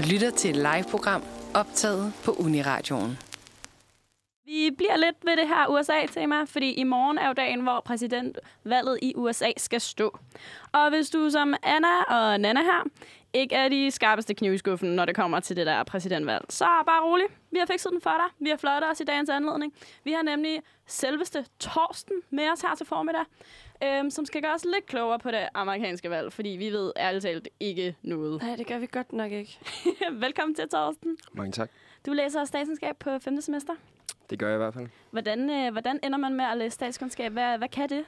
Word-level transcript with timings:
Du 0.00 0.04
lytter 0.12 0.30
til 0.30 0.50
et 0.50 0.56
live-program 0.56 1.22
optaget 1.54 2.12
på 2.24 2.32
Uniradioen. 2.32 3.18
Vi 4.44 4.70
bliver 4.76 4.96
lidt 4.96 5.16
ved 5.24 5.36
det 5.36 5.48
her 5.48 5.66
USA-tema, 5.70 6.44
fordi 6.44 6.72
i 6.72 6.84
morgen 6.84 7.18
er 7.18 7.26
jo 7.26 7.32
dagen, 7.32 7.60
hvor 7.60 7.82
præsidentvalget 7.84 8.98
i 9.02 9.12
USA 9.16 9.50
skal 9.56 9.80
stå. 9.80 10.18
Og 10.72 10.90
hvis 10.90 11.10
du 11.10 11.30
som 11.30 11.54
Anna 11.62 12.02
og 12.02 12.40
Nana 12.40 12.62
her 12.62 12.84
ikke 13.32 13.54
er 13.54 13.68
de 13.68 13.90
skarpeste 13.90 14.34
kniv 14.34 14.54
i 14.54 14.58
skuffen, 14.58 14.88
når 14.88 15.04
det 15.04 15.16
kommer 15.16 15.40
til 15.40 15.56
det 15.56 15.66
der 15.66 15.84
præsidentvalg, 15.84 16.44
så 16.48 16.64
bare 16.86 17.02
rolig. 17.02 17.26
Vi 17.50 17.58
har 17.58 17.66
fikset 17.66 17.92
den 17.92 18.00
for 18.00 18.10
dig. 18.10 18.44
Vi 18.44 18.50
har 18.50 18.56
flottet 18.56 18.90
os 18.90 19.00
i 19.00 19.04
dagens 19.04 19.30
anledning. 19.30 19.72
Vi 20.04 20.12
har 20.12 20.22
nemlig 20.22 20.62
selveste 20.86 21.44
Torsten 21.58 22.16
med 22.30 22.50
os 22.52 22.60
her 22.60 22.74
til 22.74 22.86
formiddag, 22.86 23.24
øhm, 23.84 24.10
som 24.10 24.26
skal 24.26 24.42
gøre 24.42 24.54
os 24.54 24.64
lidt 24.64 24.86
klogere 24.86 25.18
på 25.18 25.30
det 25.30 25.48
amerikanske 25.54 26.10
valg, 26.10 26.32
fordi 26.32 26.48
vi 26.48 26.70
ved 26.70 26.92
ærligt 26.96 27.22
talt 27.22 27.48
ikke 27.60 27.96
noget. 28.02 28.42
Nej, 28.42 28.56
det 28.56 28.66
gør 28.66 28.78
vi 28.78 28.88
godt 28.92 29.12
nok 29.12 29.32
ikke. 29.32 29.58
Velkommen 30.12 30.54
til, 30.54 30.68
Torsten. 30.68 31.16
Mange 31.32 31.52
tak. 31.52 31.70
Du 32.06 32.12
læser 32.12 32.44
statskundskab 32.44 32.96
på 32.98 33.18
5. 33.18 33.40
semester. 33.40 33.72
Det 34.30 34.38
gør 34.38 34.46
jeg 34.46 34.56
i 34.56 34.58
hvert 34.58 34.74
fald. 34.74 34.86
Hvordan, 35.10 35.50
øh, 35.50 35.72
hvordan 35.72 36.00
ender 36.02 36.18
man 36.18 36.34
med 36.34 36.44
at 36.44 36.56
læse 36.56 36.74
statskundskab? 36.74 37.32
Hvad, 37.32 37.58
hvad 37.58 37.68
kan 37.68 37.88
det? 37.88 38.04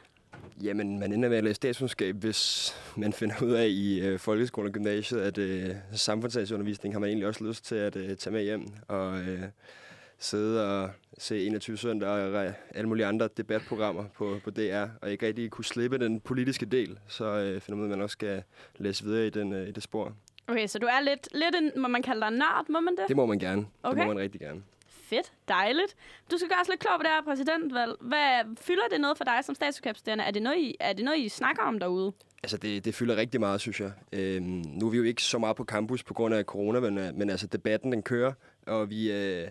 Jamen, 0.62 0.98
man 0.98 1.12
ender 1.12 1.28
med 1.28 1.38
at 1.38 1.44
læse 1.44 1.54
statskundskab, 1.54 2.16
hvis 2.16 2.74
man 2.96 3.12
finder 3.12 3.34
ud 3.42 3.50
af 3.50 3.66
i 3.68 4.00
øh, 4.00 4.18
folkeskolen 4.18 4.68
og 4.68 4.72
gymnasiet, 4.72 5.20
at 5.20 5.38
øh, 5.38 5.70
samfundsfagsundervisning 5.92 6.94
har 6.94 7.00
man 7.00 7.08
egentlig 7.08 7.26
også 7.26 7.44
lyst 7.44 7.64
til 7.64 7.74
at 7.74 7.96
øh, 7.96 8.16
tage 8.16 8.34
med 8.34 8.42
hjem 8.42 8.66
og 8.88 9.18
øh, 9.18 9.42
sidde 10.18 10.82
og 10.82 10.90
se 11.18 11.46
21 11.46 11.76
søndag 11.76 12.08
og 12.08 12.54
alle 12.74 12.88
mulige 12.88 13.06
andre 13.06 13.28
debatprogrammer 13.36 14.04
på, 14.14 14.38
på 14.44 14.50
DR, 14.50 14.86
og 15.02 15.10
ikke 15.10 15.26
rigtig 15.26 15.50
kunne 15.50 15.64
slippe 15.64 15.98
den 15.98 16.20
politiske 16.20 16.66
del, 16.66 16.98
så 17.08 17.24
øh, 17.24 17.60
finder 17.60 17.76
man 17.76 17.84
at 17.84 17.90
man 17.90 18.00
også 18.02 18.12
skal 18.12 18.42
læse 18.76 19.04
videre 19.04 19.26
i, 19.26 19.30
den, 19.30 19.52
øh, 19.52 19.68
i 19.68 19.72
det 19.72 19.82
spor. 19.82 20.12
Okay, 20.48 20.66
så 20.66 20.78
du 20.78 20.86
er 20.86 21.00
lidt, 21.00 21.28
lidt 21.34 21.54
en, 21.56 21.82
må 21.82 21.88
man 21.88 22.02
kalde 22.02 22.20
dig 22.20 22.30
nørd, 22.30 22.64
må 22.68 22.80
man 22.80 22.96
det? 22.96 23.04
Det 23.08 23.16
må 23.16 23.26
man 23.26 23.38
gerne. 23.38 23.66
Okay. 23.82 23.98
Det 23.98 24.06
må 24.06 24.14
man 24.14 24.22
rigtig 24.22 24.40
gerne. 24.40 24.62
Fedt, 24.88 25.32
dejligt. 25.48 25.96
Du 26.30 26.38
skal 26.38 26.48
gøre 26.48 26.58
os 26.62 26.68
lidt 26.68 26.80
klog 26.80 26.98
på 26.98 27.02
det 27.02 27.10
her 27.10 27.22
præsidentvalg. 27.22 27.92
Hvad 28.00 28.56
fylder 28.60 28.88
det 28.90 29.00
noget 29.00 29.16
for 29.16 29.24
dig 29.24 29.38
som 29.44 29.54
statskundskabsstuderende? 29.54 30.24
Er 30.24 30.30
det 30.30 30.42
noget, 30.42 30.58
I, 30.58 30.76
er 30.80 30.92
det 30.92 31.04
noget, 31.04 31.18
I 31.18 31.28
snakker 31.28 31.62
om 31.62 31.78
derude? 31.78 32.12
Altså, 32.42 32.56
det, 32.56 32.84
det 32.84 32.94
fylder 32.94 33.16
rigtig 33.16 33.40
meget, 33.40 33.60
synes 33.60 33.80
jeg. 33.80 33.92
Øhm, 34.12 34.62
nu 34.66 34.86
er 34.86 34.90
vi 34.90 34.96
jo 34.96 35.02
ikke 35.02 35.22
så 35.22 35.38
meget 35.38 35.56
på 35.56 35.64
campus 35.64 36.02
på 36.02 36.14
grund 36.14 36.34
af 36.34 36.44
corona, 36.44 36.80
men, 36.80 36.98
øh, 36.98 37.14
men 37.14 37.30
altså, 37.30 37.46
debatten 37.46 37.92
den 37.92 38.02
kører, 38.02 38.32
og 38.66 38.90
vi 38.90 39.12
øh, 39.12 39.48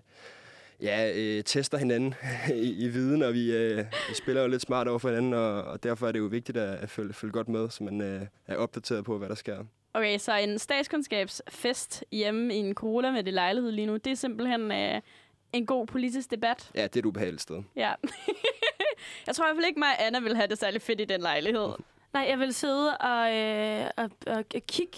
ja, 0.82 1.12
øh, 1.16 1.44
tester 1.44 1.78
hinanden 1.78 2.16
i, 2.54 2.86
i 2.86 2.88
viden, 2.88 3.22
og 3.22 3.34
vi, 3.34 3.56
øh, 3.56 3.78
vi 4.10 4.16
spiller 4.16 4.42
jo 4.42 4.48
lidt 4.48 4.62
smart 4.62 4.88
over 4.88 5.00
for 5.00 5.10
hinanden, 5.10 5.34
og, 5.34 5.64
og 5.64 5.84
derfor 5.84 6.08
er 6.08 6.12
det 6.12 6.20
jo 6.20 6.26
vigtigt 6.26 6.58
at, 6.58 6.80
at 6.80 6.90
følge, 6.90 7.14
følge 7.14 7.32
godt 7.32 7.50
med, 7.50 7.70
så 7.70 7.84
man 7.84 8.02
øh, 8.02 8.22
er 8.48 8.56
opdateret 8.56 9.06
på, 9.06 9.18
hvad 9.18 9.30
der 9.30 9.36
sker. 9.36 9.64
Okay, 9.94 10.18
så 10.18 10.38
en 10.38 10.60
statskundskabsfest 10.60 12.04
hjemme 12.12 12.56
i 12.56 12.58
en 12.58 12.74
corona 12.74 13.12
med 13.12 13.24
det 13.24 13.34
lejlighed 13.34 13.72
lige 13.72 13.86
nu, 13.86 13.98
det 13.98 14.12
er 14.12 14.16
simpelthen 14.16 14.72
øh, 14.72 15.02
en 15.54 15.66
god 15.66 15.88
politisk 15.88 16.32
debat. 16.32 16.72
Ja, 16.76 16.84
det 16.84 16.96
er 16.96 17.00
et 17.00 17.06
ubehageligt 17.06 17.42
sted. 17.42 17.64
Ja. 17.76 17.94
jeg 19.28 19.36
tror 19.36 19.46
i 19.46 19.48
hvert 19.48 19.58
fald 19.58 19.66
ikke, 19.68 19.80
mig 19.80 19.90
og 20.00 20.06
Anna 20.06 20.20
vil 20.20 20.36
have 20.36 20.48
det 20.48 20.58
særlig 20.58 20.82
fedt 20.82 21.02
i 21.02 21.06
den 21.06 21.22
lejlighed. 21.22 21.70
Nej, 22.14 22.26
jeg 22.30 22.40
vil 22.40 22.54
sidde 22.54 22.98
og, 22.98 23.36
øh, 23.36 23.86
og, 23.98 24.10
og, 24.28 24.46
og 24.56 24.62
kigge 24.68 24.98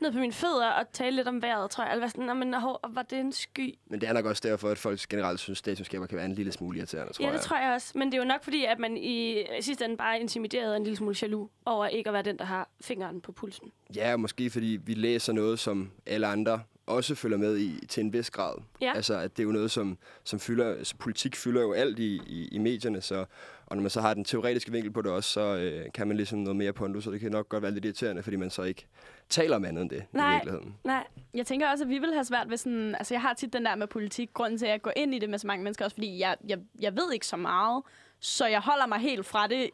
ned 0.00 0.12
på 0.12 0.18
mine 0.18 0.32
fødder 0.32 0.68
og 0.70 0.92
tale 0.92 1.16
lidt 1.16 1.28
om 1.28 1.42
vejret, 1.42 1.70
tror 1.70 1.84
jeg. 1.84 1.92
Eller 1.92 2.08
sådan, 2.08 2.24
"Nå, 2.24 2.34
men 2.34 2.54
hov, 2.54 2.80
var 2.88 3.02
det 3.02 3.18
en 3.18 3.32
sky? 3.32 3.74
Men 3.86 4.00
det 4.00 4.08
er 4.08 4.12
nok 4.12 4.24
også 4.24 4.42
derfor, 4.48 4.68
at 4.68 4.78
folk 4.78 4.98
generelt 4.98 5.40
synes, 5.40 5.54
at 5.56 5.58
statskundskaber 5.58 6.06
kan 6.06 6.16
være 6.16 6.26
en 6.26 6.32
lille 6.34 6.52
smule 6.52 6.78
irriterende, 6.78 7.12
tror 7.12 7.22
ja, 7.24 7.28
det 7.28 7.34
jeg. 7.34 7.42
tror 7.42 7.58
jeg 7.58 7.72
også. 7.72 7.92
Men 7.98 8.06
det 8.12 8.14
er 8.14 8.22
jo 8.22 8.28
nok 8.28 8.44
fordi, 8.44 8.64
at 8.64 8.78
man 8.78 8.96
i, 8.96 9.44
sidste 9.60 9.84
ende 9.84 9.96
bare 9.96 10.16
er 10.16 10.20
intimideret 10.20 10.70
og 10.70 10.76
en 10.76 10.82
lille 10.84 10.96
smule 10.96 11.16
jaloux 11.22 11.50
over 11.64 11.86
ikke 11.86 12.08
at 12.10 12.14
være 12.14 12.22
den, 12.22 12.38
der 12.38 12.44
har 12.44 12.68
fingeren 12.80 13.20
på 13.20 13.32
pulsen. 13.32 13.72
Ja, 13.94 14.16
måske 14.16 14.50
fordi 14.50 14.78
vi 14.84 14.94
læser 14.94 15.32
noget, 15.32 15.58
som 15.58 15.90
alle 16.06 16.26
andre 16.26 16.62
også 16.86 17.14
følger 17.14 17.38
med 17.38 17.58
i 17.58 17.86
til 17.86 18.00
en 18.04 18.12
vis 18.12 18.30
grad. 18.30 18.54
Ja. 18.80 18.92
Altså, 18.94 19.14
at 19.14 19.36
det 19.36 19.42
er 19.42 19.46
jo 19.46 19.52
noget, 19.52 19.70
som, 19.70 19.98
som 20.24 20.40
fylder... 20.40 20.68
Altså, 20.68 20.94
politik 20.98 21.36
fylder 21.36 21.60
jo 21.62 21.72
alt 21.72 21.98
i, 21.98 22.20
i, 22.26 22.48
i 22.52 22.58
medierne, 22.58 23.00
så... 23.00 23.24
Og 23.66 23.76
når 23.76 23.82
man 23.82 23.90
så 23.90 24.00
har 24.00 24.14
den 24.14 24.24
teoretiske 24.24 24.72
vinkel 24.72 24.90
på 24.92 25.02
det 25.02 25.12
også, 25.12 25.30
så 25.30 25.40
øh, 25.56 25.92
kan 25.94 26.08
man 26.08 26.16
ligesom 26.16 26.38
noget 26.38 26.56
mere 26.56 26.72
på 26.72 26.88
det, 26.88 27.04
så 27.04 27.10
det 27.10 27.20
kan 27.20 27.30
nok 27.30 27.48
godt 27.48 27.62
være 27.62 27.72
lidt 27.72 27.84
irriterende, 27.84 28.22
fordi 28.22 28.36
man 28.36 28.50
så 28.50 28.62
ikke 28.62 28.86
taler 29.28 29.56
om 29.56 29.64
andet 29.64 29.82
end 29.82 29.90
det 29.90 30.04
Nej. 30.12 30.30
i 30.30 30.34
virkeligheden. 30.34 30.74
Nej, 30.84 31.06
Jeg 31.34 31.46
tænker 31.46 31.68
også, 31.70 31.84
at 31.84 31.90
vi 31.90 31.98
vil 31.98 32.12
have 32.12 32.24
svært 32.24 32.50
ved 32.50 32.56
sådan... 32.56 32.94
Altså, 32.94 33.14
jeg 33.14 33.20
har 33.20 33.34
tit 33.34 33.52
den 33.52 33.64
der 33.64 33.74
med 33.74 33.86
politik. 33.86 34.30
Grunden 34.34 34.58
til, 34.58 34.66
at 34.66 34.72
jeg 34.72 34.82
går 34.82 34.92
ind 34.96 35.14
i 35.14 35.18
det 35.18 35.30
med 35.30 35.38
så 35.38 35.46
mange 35.46 35.64
mennesker, 35.64 35.84
også 35.84 35.94
fordi 35.94 36.18
jeg, 36.18 36.36
jeg, 36.48 36.58
jeg 36.80 36.96
ved 36.96 37.12
ikke 37.12 37.26
så 37.26 37.36
meget. 37.36 37.82
Så 38.20 38.46
jeg 38.46 38.60
holder 38.60 38.86
mig 38.86 38.98
helt 38.98 39.26
fra 39.26 39.46
det, 39.46 39.70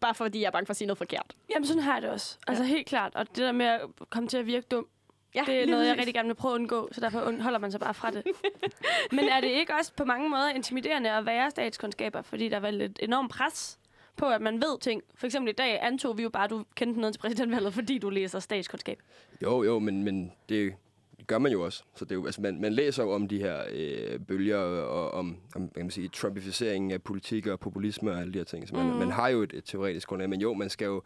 bare 0.00 0.14
fordi 0.14 0.40
jeg 0.40 0.46
er 0.46 0.50
bange 0.50 0.66
for 0.66 0.70
at 0.72 0.76
sige 0.76 0.86
noget 0.86 0.98
forkert. 0.98 1.34
jamen 1.54 1.66
sådan 1.66 1.82
har 1.82 1.92
jeg 1.92 2.02
det 2.02 2.10
også. 2.10 2.38
Altså 2.46 2.64
helt 2.64 2.86
klart. 2.86 3.14
Og 3.14 3.28
det 3.28 3.36
der 3.36 3.52
med 3.52 3.66
at 3.66 3.80
komme 4.10 4.28
til 4.28 4.38
at 4.38 4.46
virke 4.46 4.66
dum, 4.70 4.86
Ja, 5.34 5.42
det 5.46 5.62
er 5.62 5.66
noget, 5.66 5.88
jeg 5.88 5.98
rigtig 5.98 6.14
gerne 6.14 6.28
vil 6.28 6.34
prøve 6.34 6.54
at 6.54 6.60
undgå, 6.60 6.88
så 6.92 7.00
derfor 7.00 7.42
holder 7.42 7.58
man 7.58 7.70
sig 7.70 7.80
bare 7.80 7.94
fra 7.94 8.10
det. 8.10 8.22
Men 9.16 9.28
er 9.28 9.40
det 9.40 9.48
ikke 9.48 9.74
også 9.74 9.92
på 9.96 10.04
mange 10.04 10.28
måder 10.28 10.50
intimiderende 10.50 11.10
at 11.10 11.26
være 11.26 11.50
statskundskaber, 11.50 12.22
fordi 12.22 12.48
der 12.48 12.56
er 12.56 12.60
vel 12.60 12.80
et 12.80 12.98
enormt 13.02 13.30
pres 13.30 13.78
på, 14.16 14.26
at 14.26 14.40
man 14.40 14.54
ved 14.54 14.80
ting. 14.80 15.02
For 15.14 15.26
eksempel 15.26 15.50
i 15.50 15.54
dag 15.54 15.78
antog 15.82 16.18
vi 16.18 16.22
jo 16.22 16.28
bare, 16.28 16.44
at 16.44 16.50
du 16.50 16.64
kendte 16.74 17.00
noget 17.00 17.14
til 17.14 17.20
præsidentvalget, 17.20 17.74
fordi 17.74 17.98
du 17.98 18.10
læser 18.10 18.38
statskundskab. 18.38 18.98
Jo, 19.42 19.62
jo, 19.62 19.78
men, 19.78 20.02
men 20.04 20.32
det 20.48 20.74
gør 21.26 21.38
man 21.38 21.52
jo 21.52 21.62
også. 21.62 21.82
Så 21.96 22.04
det 22.04 22.10
er 22.10 22.14
jo, 22.14 22.26
altså, 22.26 22.40
man, 22.40 22.60
man 22.60 22.72
læser 22.72 23.02
jo 23.02 23.12
om 23.12 23.28
de 23.28 23.38
her 23.38 23.62
øh, 23.72 24.20
bølger 24.20 24.58
og 24.58 25.10
om, 25.10 25.36
om 25.54 25.68
kan 25.68 25.84
man 25.84 25.90
sige, 25.90 26.08
trumpificeringen 26.08 26.90
af 26.90 27.02
politik 27.02 27.46
og 27.46 27.60
populisme 27.60 28.10
og 28.10 28.20
alle 28.20 28.32
de 28.32 28.38
her 28.38 28.44
ting. 28.44 28.68
Så 28.68 28.74
man, 28.74 28.86
mm. 28.86 28.92
man 28.92 29.10
har 29.10 29.28
jo 29.28 29.42
et, 29.42 29.52
et 29.52 29.64
teoretisk 29.64 30.08
grundlag, 30.08 30.30
men 30.30 30.40
jo, 30.40 30.54
man 30.54 30.70
skal 30.70 30.86
jo 30.86 31.02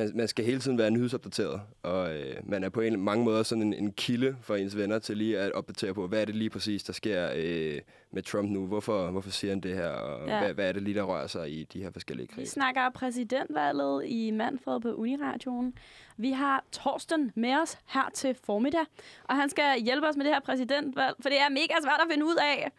man, 0.00 0.16
man 0.16 0.28
skal 0.28 0.44
hele 0.44 0.60
tiden 0.60 0.78
være 0.78 0.90
nyhedsopdateret, 0.90 1.60
og 1.82 2.16
øh, 2.16 2.34
man 2.42 2.64
er 2.64 2.68
på 2.68 2.80
en, 2.80 3.00
mange 3.00 3.24
måder 3.24 3.42
sådan 3.42 3.62
en, 3.62 3.74
en 3.74 3.92
kilde 3.92 4.36
for 4.42 4.54
ens 4.56 4.76
venner 4.76 4.98
til 4.98 5.16
lige 5.16 5.38
at 5.38 5.52
opdatere 5.52 5.94
på, 5.94 6.06
hvad 6.06 6.20
er 6.20 6.24
det 6.24 6.34
lige 6.36 6.50
præcis, 6.50 6.82
der 6.82 6.92
sker 6.92 7.30
øh, 7.36 7.78
med 8.12 8.22
Trump 8.22 8.50
nu? 8.50 8.66
Hvorfor, 8.66 9.10
hvorfor 9.10 9.30
siger 9.30 9.50
han 9.52 9.60
det 9.60 9.74
her? 9.74 9.88
Og 9.88 10.28
Ja. 10.28 10.38
hvad, 10.38 10.54
hvad 10.54 10.68
er 10.68 10.72
det 10.72 10.82
lige, 10.82 10.94
der 10.94 11.02
rører 11.02 11.26
sig 11.26 11.50
i 11.52 11.64
de 11.64 11.82
her 11.82 11.90
forskellige 11.90 12.28
Vi 12.28 12.34
kredse? 12.34 12.52
snakker 12.52 12.90
præsidentvalget 12.90 14.02
i 14.06 14.30
Manfred 14.30 14.80
på 14.80 14.88
Uniradioen. 14.94 15.74
Vi 16.16 16.30
har 16.30 16.64
Torsten 16.72 17.32
med 17.34 17.54
os 17.62 17.78
her 17.86 18.10
til 18.14 18.36
formiddag, 18.44 18.84
og 19.24 19.36
han 19.36 19.50
skal 19.50 19.80
hjælpe 19.80 20.06
os 20.08 20.16
med 20.16 20.24
det 20.24 20.32
her 20.34 20.40
præsidentvalg, 20.40 21.14
for 21.20 21.28
det 21.28 21.38
er 21.40 21.48
mega 21.50 21.74
svært 21.82 22.00
at 22.00 22.06
finde 22.10 22.24
ud 22.24 22.36
af. 22.42 22.70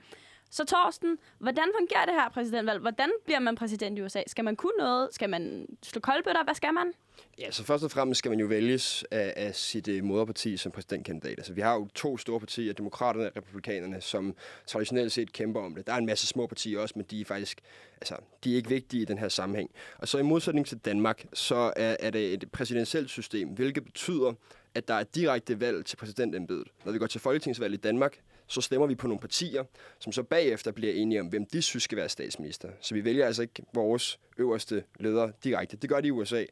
Så 0.51 0.65
Torsten, 0.65 1.17
hvordan 1.39 1.67
fungerer 1.79 2.05
det 2.05 2.13
her 2.13 2.29
præsidentvalg? 2.29 2.79
Hvordan 2.79 3.11
bliver 3.25 3.39
man 3.39 3.55
præsident 3.55 3.99
i 3.99 4.01
USA? 4.01 4.21
Skal 4.27 4.45
man 4.45 4.55
kunne 4.55 4.77
noget? 4.77 5.09
Skal 5.11 5.29
man 5.29 5.67
slå 5.83 6.01
koldbøtter? 6.01 6.43
Hvad 6.43 6.55
skal 6.55 6.73
man? 6.73 6.93
Ja, 7.39 7.51
så 7.51 7.63
først 7.63 7.83
og 7.83 7.91
fremmest 7.91 8.19
skal 8.19 8.31
man 8.31 8.39
jo 8.39 8.45
vælges 8.45 9.05
af, 9.11 9.33
af 9.35 9.55
sit 9.55 9.87
uh, 9.87 10.03
moderparti 10.03 10.57
som 10.57 10.71
præsidentkandidat. 10.71 11.37
Altså, 11.37 11.53
vi 11.53 11.61
har 11.61 11.73
jo 11.73 11.87
to 11.95 12.17
store 12.17 12.39
partier, 12.39 12.73
Demokraterne 12.73 13.25
og 13.25 13.37
Republikanerne, 13.37 14.01
som 14.01 14.35
traditionelt 14.67 15.11
set 15.11 15.33
kæmper 15.33 15.61
om 15.61 15.75
det. 15.75 15.87
Der 15.87 15.93
er 15.93 15.97
en 15.97 16.05
masse 16.05 16.27
små 16.27 16.47
partier 16.47 16.79
også, 16.79 16.93
men 16.97 17.05
de 17.11 17.21
er 17.21 17.25
faktisk 17.25 17.61
altså, 18.01 18.15
de 18.43 18.51
er 18.51 18.55
ikke 18.55 18.69
vigtige 18.69 19.01
i 19.01 19.05
den 19.05 19.17
her 19.17 19.29
sammenhæng. 19.29 19.69
Og 19.97 20.07
så 20.07 20.17
i 20.17 20.23
modsætning 20.23 20.67
til 20.67 20.77
Danmark, 20.77 21.25
så 21.33 21.73
er, 21.75 21.97
er 21.99 22.09
det 22.09 22.33
et 22.33 22.51
præsidentielt 22.51 23.09
system, 23.09 23.49
hvilket 23.49 23.85
betyder, 23.85 24.33
at 24.75 24.87
der 24.87 24.93
er 24.93 25.03
direkte 25.03 25.59
valg 25.59 25.85
til 25.85 25.97
præsidentembedet. 25.97 26.67
Når 26.85 26.91
vi 26.91 26.99
går 26.99 27.07
til 27.07 27.21
folketingsvalg 27.21 27.73
i 27.73 27.77
Danmark, 27.77 28.17
så 28.51 28.61
stemmer 28.61 28.87
vi 28.87 28.95
på 28.95 29.07
nogle 29.07 29.19
partier, 29.19 29.63
som 29.99 30.11
så 30.11 30.23
bagefter 30.23 30.71
bliver 30.71 30.93
enige 30.93 31.21
om, 31.21 31.27
hvem 31.27 31.45
de 31.45 31.61
synes 31.61 31.83
skal 31.83 31.97
være 31.97 32.09
statsminister. 32.09 32.69
Så 32.81 32.93
vi 32.93 33.05
vælger 33.05 33.25
altså 33.25 33.41
ikke 33.41 33.63
vores 33.73 34.19
øverste 34.37 34.83
leder 34.99 35.31
direkte. 35.43 35.77
Det 35.77 35.89
gør 35.89 36.01
de 36.01 36.07
i 36.07 36.11
USA 36.11 36.45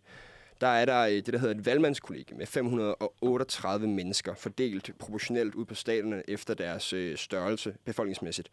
der 0.61 0.67
er 0.67 0.85
der 0.85 1.01
øh, 1.01 1.11
det, 1.11 1.33
der 1.33 1.37
hedder 1.37 1.55
et 1.55 1.65
valgmandskollegie 1.65 2.37
med 2.37 2.45
538 2.45 3.87
mennesker, 3.87 4.33
fordelt 4.33 4.91
proportionelt 4.99 5.55
ud 5.55 5.65
på 5.65 5.75
staterne 5.75 6.23
efter 6.27 6.53
deres 6.53 6.93
øh, 6.93 7.17
størrelse 7.17 7.75
befolkningsmæssigt. 7.85 8.51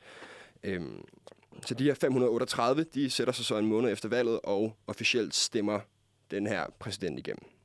Øhm, 0.62 1.04
så 1.66 1.74
de 1.74 1.84
her 1.84 1.94
538, 1.94 2.84
de 2.94 3.10
sætter 3.10 3.32
sig 3.32 3.44
så 3.44 3.58
en 3.58 3.66
måned 3.66 3.92
efter 3.92 4.08
valget 4.08 4.40
og 4.44 4.76
officielt 4.86 5.34
stemmer 5.34 5.80
den 6.30 6.46
her 6.46 6.66
præsident 6.78 7.18
igennem. 7.18 7.55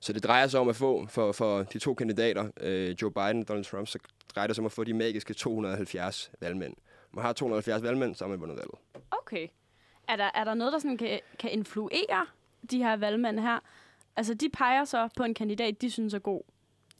Så 0.00 0.12
det 0.12 0.24
drejer 0.24 0.46
sig 0.46 0.60
om 0.60 0.68
at 0.68 0.76
få, 0.76 1.06
for, 1.06 1.32
for 1.32 1.62
de 1.62 1.78
to 1.78 1.94
kandidater, 1.94 2.48
øh, 2.60 2.96
Joe 3.02 3.10
Biden 3.12 3.40
og 3.40 3.48
Donald 3.48 3.64
Trump, 3.64 3.88
så 3.88 3.98
drejer 4.34 4.46
det 4.46 4.56
sig 4.56 4.62
om 4.62 4.66
at 4.66 4.72
få 4.72 4.84
de 4.84 4.94
magiske 4.94 5.34
270 5.34 6.30
valgmænd. 6.40 6.74
Man 7.12 7.24
har 7.24 7.32
270 7.32 7.82
valgmænd, 7.82 8.14
så 8.14 8.24
har 8.24 8.28
man 8.28 8.40
vundet 8.40 8.56
valget. 8.56 8.74
Okay. 9.10 9.48
Er 10.08 10.16
der, 10.16 10.30
er 10.34 10.44
der 10.44 10.54
noget, 10.54 10.72
der 10.72 10.78
sådan 10.78 10.96
kan, 10.96 11.20
kan 11.38 11.50
influere 11.50 12.26
de 12.70 12.78
her 12.78 12.96
valgmænd 12.96 13.40
her? 13.40 13.58
Altså, 14.16 14.34
de 14.34 14.48
peger 14.48 14.84
så 14.84 15.08
på 15.16 15.22
en 15.22 15.34
kandidat, 15.34 15.80
de 15.80 15.90
synes 15.90 16.14
er 16.14 16.18
god. 16.18 16.42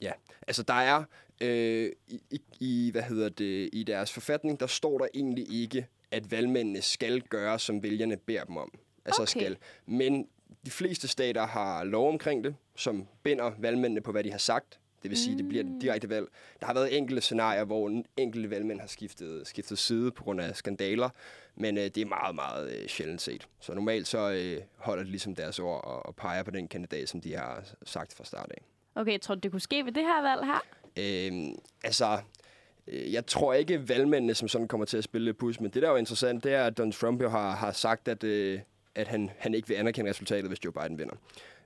Ja, 0.01 0.11
altså 0.47 0.63
der 0.63 0.73
er 0.73 1.03
øh, 1.41 1.91
i, 2.07 2.41
i- 2.59 2.89
hvad 2.91 3.01
hedder 3.01 3.29
det, 3.29 3.69
i 3.73 3.83
deres 3.83 4.13
forfatning, 4.13 4.59
der 4.59 4.67
står 4.67 4.97
der 4.97 5.07
egentlig 5.13 5.53
ikke, 5.53 5.87
at 6.11 6.31
valgmændene 6.31 6.81
skal 6.81 7.21
gøre, 7.21 7.59
som 7.59 7.83
vælgerne 7.83 8.17
beder 8.17 8.43
dem 8.43 8.57
om. 8.57 8.71
Altså 9.05 9.21
Okay. 9.21 9.29
skal. 9.29 9.57
Men 9.85 10.27
de 10.65 10.71
fleste 10.71 11.07
stater 11.07 11.45
har 11.47 11.83
lov 11.83 12.09
omkring 12.09 12.43
det, 12.43 12.55
som 12.81 13.07
binder 13.23 13.51
valgmændene 13.59 14.01
på, 14.01 14.11
hvad 14.11 14.23
de 14.23 14.31
har 14.31 14.37
sagt. 14.37 14.79
Det 15.03 15.09
vil 15.11 15.17
sige, 15.17 15.33
at 15.33 15.37
det 15.39 15.47
bliver 15.47 15.63
et 15.63 15.77
direkte 15.81 16.09
valg. 16.09 16.27
Der 16.59 16.65
har 16.65 16.73
været 16.73 16.97
enkelte 16.97 17.21
scenarier, 17.21 17.63
hvor 17.63 17.87
en- 17.87 18.05
enkelte 18.17 18.49
valgmænd 18.49 18.79
har 18.79 18.87
skiftet, 18.87 19.47
skiftet 19.47 19.77
side 19.77 20.11
på 20.11 20.23
grund 20.23 20.41
af 20.41 20.55
skandaler, 20.55 21.09
men 21.55 21.77
øh, 21.77 21.83
det 21.83 21.97
er 21.97 22.05
meget, 22.05 22.35
meget 22.35 22.71
øh, 22.75 22.87
sjældent 22.87 23.21
set. 23.21 23.47
Så 23.59 23.73
normalt 23.73 24.07
så 24.07 24.31
øh, 24.31 24.61
holder 24.77 25.03
de 25.03 25.09
ligesom 25.09 25.35
deres 25.35 25.59
ord 25.59 25.83
og, 25.85 26.05
og 26.05 26.15
peger 26.15 26.43
på 26.43 26.51
den 26.51 26.67
kandidat, 26.67 27.09
som 27.09 27.21
de 27.21 27.35
har 27.35 27.63
sagt 27.83 28.13
fra 28.13 28.23
start 28.23 28.51
af. 28.51 28.61
Okay, 28.95 29.19
tror 29.19 29.35
du, 29.35 29.39
det 29.39 29.51
kunne 29.51 29.59
ske 29.61 29.85
ved 29.85 29.91
det 29.91 30.03
her 30.03 30.21
valg 30.21 30.41
her? 30.45 30.59
Øh, 30.97 31.53
altså, 31.83 32.19
øh, 32.87 33.13
jeg 33.13 33.25
tror 33.25 33.53
ikke, 33.53 33.89
valgmændene 33.89 34.33
som 34.35 34.47
sådan 34.47 34.67
kommer 34.67 34.85
til 34.85 34.97
at 34.97 35.03
spille 35.03 35.33
pus, 35.33 35.59
men 35.59 35.71
det 35.71 35.81
der 35.81 35.87
er 35.87 35.91
jo 35.91 35.97
interessant, 35.97 36.43
det 36.43 36.53
er, 36.53 36.63
at 36.63 36.77
Donald 36.77 36.93
Trump 36.93 37.21
jo 37.21 37.29
har, 37.29 37.51
har 37.55 37.71
sagt, 37.71 38.07
at, 38.07 38.23
øh, 38.23 38.59
at 38.95 39.07
han, 39.07 39.29
han 39.37 39.53
ikke 39.53 39.67
vil 39.67 39.75
anerkende 39.75 40.09
resultatet, 40.09 40.47
hvis 40.47 40.65
Joe 40.65 40.73
Biden 40.73 40.97
vinder. 40.97 41.15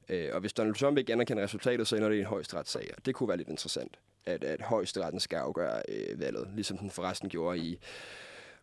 Øh, 0.10 0.30
og 0.34 0.40
hvis 0.40 0.54
Donald 0.54 0.76
Trump 0.76 0.98
ikke 0.98 1.14
anerkender 1.14 1.44
resultatet, 1.44 1.88
så 1.88 1.96
ender 1.96 2.10
det 2.10 2.16
i 2.16 2.20
en 2.20 2.26
højesteretssag. 2.26 2.92
Og 2.98 3.06
det 3.06 3.16
kunne 3.16 3.28
være 3.28 3.38
lidt 3.38 3.50
interessant, 3.50 4.00
at, 4.26 4.44
at 4.44 4.62
højesteretten 4.62 5.20
skal 5.20 5.38
afgøre 5.38 5.82
øh, 5.90 6.20
valget, 6.20 6.48
ligesom 6.56 6.78
den 6.78 6.92
forresten 6.92 7.30
gjorde 7.30 7.58
i 7.58 7.80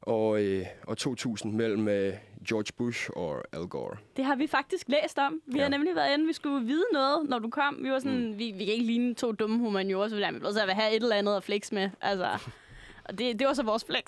og, 0.03 0.43
øh, 0.43 0.67
og 0.87 0.99
2000 0.99 1.55
mellem 1.55 1.89
øh, 1.89 2.15
George 2.49 2.73
Bush 2.77 3.11
og 3.17 3.43
Al 3.53 3.67
Gore. 3.67 3.97
Det 4.17 4.25
har 4.25 4.37
vi 4.37 4.47
faktisk 4.47 4.89
læst 4.89 5.19
om. 5.19 5.41
Vi 5.47 5.57
ja. 5.57 5.63
har 5.63 5.71
nemlig 5.71 5.95
været 5.95 6.15
inde, 6.15 6.27
vi 6.27 6.33
skulle 6.33 6.67
vide 6.67 6.85
noget, 6.93 7.29
når 7.29 7.39
du 7.39 7.51
kom. 7.51 7.79
Vi 7.81 7.91
var 7.91 7.99
sådan, 7.99 8.27
mm. 8.27 8.39
vi, 8.39 8.51
vi 8.51 8.65
kan 8.65 8.75
ikke 8.75 8.87
ligne 8.87 9.15
to 9.15 9.33
dumme 9.33 9.59
humaniorer, 9.59 10.09
så 10.09 10.17
vi 10.17 10.23
er 10.23 10.53
så 10.53 10.67
have 10.69 10.97
et 10.97 11.03
eller 11.03 11.17
andet 11.17 11.37
at 11.37 11.45
flex 11.45 11.73
med. 11.73 11.91
Altså, 12.01 12.39
og 13.07 13.19
det, 13.19 13.39
det 13.39 13.47
var 13.47 13.53
så 13.53 13.63
vores 13.63 13.85
flex. 13.85 14.03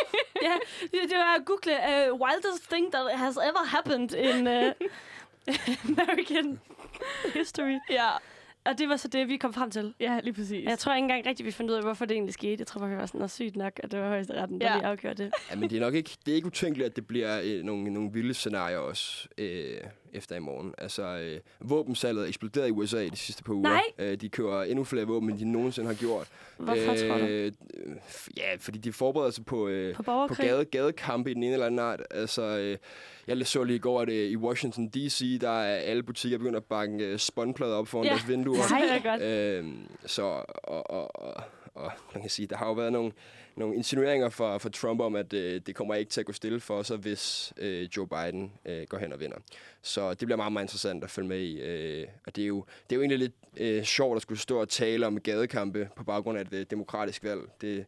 ja, 0.42 0.54
det, 0.82 0.92
det 0.92 1.16
var 1.16 1.34
at 1.34 1.44
google 1.44 1.72
uh, 1.72 2.20
wildest 2.20 2.70
thing 2.70 2.92
that 2.92 3.18
has 3.18 3.36
ever 3.36 3.66
happened 3.66 4.12
in 4.12 4.46
uh, 4.46 4.72
American 5.98 6.60
history. 7.34 7.78
Ja. 7.90 8.08
Og 8.64 8.78
det 8.78 8.88
var 8.88 8.96
så 8.96 9.08
det, 9.08 9.28
vi 9.28 9.36
kom 9.36 9.52
frem 9.54 9.70
til. 9.70 9.94
Ja, 10.00 10.20
lige 10.22 10.32
præcis. 10.34 10.64
Jeg 10.64 10.78
tror 10.78 10.92
ikke 10.94 11.02
engang 11.04 11.26
rigtigt, 11.26 11.46
vi 11.46 11.50
fandt 11.50 11.70
ud 11.70 11.76
af, 11.76 11.82
hvorfor 11.82 12.04
det 12.04 12.14
egentlig 12.14 12.34
skete. 12.34 12.56
Jeg 12.58 12.66
tror 12.66 12.78
bare, 12.78 12.90
vi 12.90 12.96
var 12.96 13.06
sådan 13.06 13.18
noget 13.18 13.30
sygt 13.30 13.56
nok, 13.56 13.72
at 13.82 13.92
det 13.92 14.00
var 14.00 14.08
højesteretten, 14.08 14.60
der 14.60 14.66
Ja. 14.66 14.74
lige 14.76 14.86
afgjorde 14.86 15.22
det. 15.24 15.32
Ja, 15.50 15.56
men 15.56 15.70
det 15.70 15.76
er 15.76 15.80
nok 15.80 15.94
ikke, 15.94 16.10
det 16.26 16.32
er 16.32 16.36
ikke 16.36 16.46
utænkeligt, 16.46 16.86
at 16.90 16.96
det 16.96 17.06
bliver 17.06 17.40
øh, 17.44 17.62
nogle, 17.62 17.90
nogle 17.90 18.12
vilde 18.12 18.34
scenarier 18.34 18.78
også 18.78 19.28
øh, 19.38 19.76
efter 20.12 20.36
i 20.36 20.38
morgen. 20.38 20.74
Altså, 20.78 21.02
øh, 21.02 21.40
våbensalget 21.60 22.22
er 22.24 22.28
eksploderet 22.28 22.68
i 22.68 22.70
USA 22.70 23.04
de 23.08 23.16
sidste 23.16 23.42
par 23.42 23.52
uger. 23.52 23.68
Nej. 23.68 23.82
Øh, 23.98 24.16
de 24.20 24.28
kører 24.28 24.62
endnu 24.62 24.84
flere 24.84 25.04
våben, 25.04 25.30
end 25.30 25.38
de 25.38 25.44
nogensinde 25.52 25.88
har 25.88 25.94
gjort. 25.94 26.28
Hvorfor, 26.56 26.94
tror 26.96 27.18
du? 27.18 27.24
Øh, 27.26 27.52
Ja, 28.36 28.56
fordi 28.58 28.78
de 28.78 28.92
forbereder 28.92 29.30
sig 29.30 29.44
på, 29.44 29.68
øh, 29.68 29.94
På 29.94 30.02
på 30.02 30.34
gade, 30.34 30.64
gadekampe 30.64 31.30
i 31.30 31.34
den 31.34 31.42
ene 31.42 31.52
eller 31.52 31.66
anden 31.66 31.78
art. 31.78 32.02
Altså, 32.10 32.42
øh, 32.42 32.76
jeg 33.26 33.46
så 33.46 33.64
lige 33.64 33.76
i 33.76 33.78
går, 33.78 34.00
at 34.00 34.08
øh, 34.08 34.30
i 34.30 34.36
Washington 34.36 34.88
D.C., 34.88 35.38
der 35.40 35.50
er 35.50 35.76
alle 35.76 36.02
butikker 36.02 36.38
begyndt 36.38 36.56
at 36.56 36.64
banke 36.64 37.04
øh, 37.04 37.18
spånplader 37.18 37.74
op 37.74 37.88
foran 37.88 38.04
Ja. 38.04 38.10
deres 38.10 38.28
vinduer. 38.28 38.56
Det 38.62 39.06
er 39.06 39.10
godt. 39.10 39.22
Øhm, 39.22 39.78
så, 40.06 40.22
og, 40.22 40.90
og, 40.90 41.22
og, 41.22 41.42
og 41.80 41.92
man 42.14 42.20
kan 42.22 42.30
sige, 42.30 42.46
der 42.46 42.56
har 42.56 42.66
jo 42.66 42.72
været 42.72 42.92
nogle, 42.92 43.12
nogle 43.56 43.76
insinueringer 43.76 44.28
fra, 44.28 44.58
fra 44.58 44.68
Trump 44.68 45.00
om, 45.00 45.16
at 45.16 45.32
øh, 45.32 45.60
det 45.66 45.74
kommer 45.74 45.94
ikke 45.94 46.10
til 46.10 46.20
at 46.20 46.26
gå 46.26 46.32
stille 46.32 46.60
for 46.60 46.82
sig, 46.82 46.96
hvis 46.96 47.52
øh, 47.56 47.88
Joe 47.96 48.06
Biden 48.08 48.52
øh, 48.64 48.86
går 48.88 48.98
hen 48.98 49.12
og 49.12 49.20
vinder. 49.20 49.36
Så 49.82 50.10
det 50.10 50.18
bliver 50.26 50.36
meget, 50.36 50.52
meget 50.52 50.64
interessant 50.64 51.04
at 51.04 51.10
følge 51.10 51.28
med 51.28 51.40
i. 51.40 51.60
Øh, 51.60 52.06
og 52.26 52.36
det 52.36 52.42
er, 52.42 52.48
jo, 52.48 52.64
det 52.90 52.92
er 52.92 52.96
jo 52.96 53.00
egentlig 53.02 53.18
lidt 53.18 53.34
øh, 53.56 53.82
sjovt 53.84 54.16
at 54.16 54.22
skulle 54.22 54.38
stå 54.40 54.60
og 54.60 54.68
tale 54.68 55.06
om 55.06 55.20
gadekampe 55.20 55.88
på 55.96 56.04
baggrund 56.04 56.38
af 56.38 56.42
et 56.42 56.52
øh, 56.52 56.66
demokratisk 56.70 57.24
valg. 57.24 57.40
Det, 57.60 57.86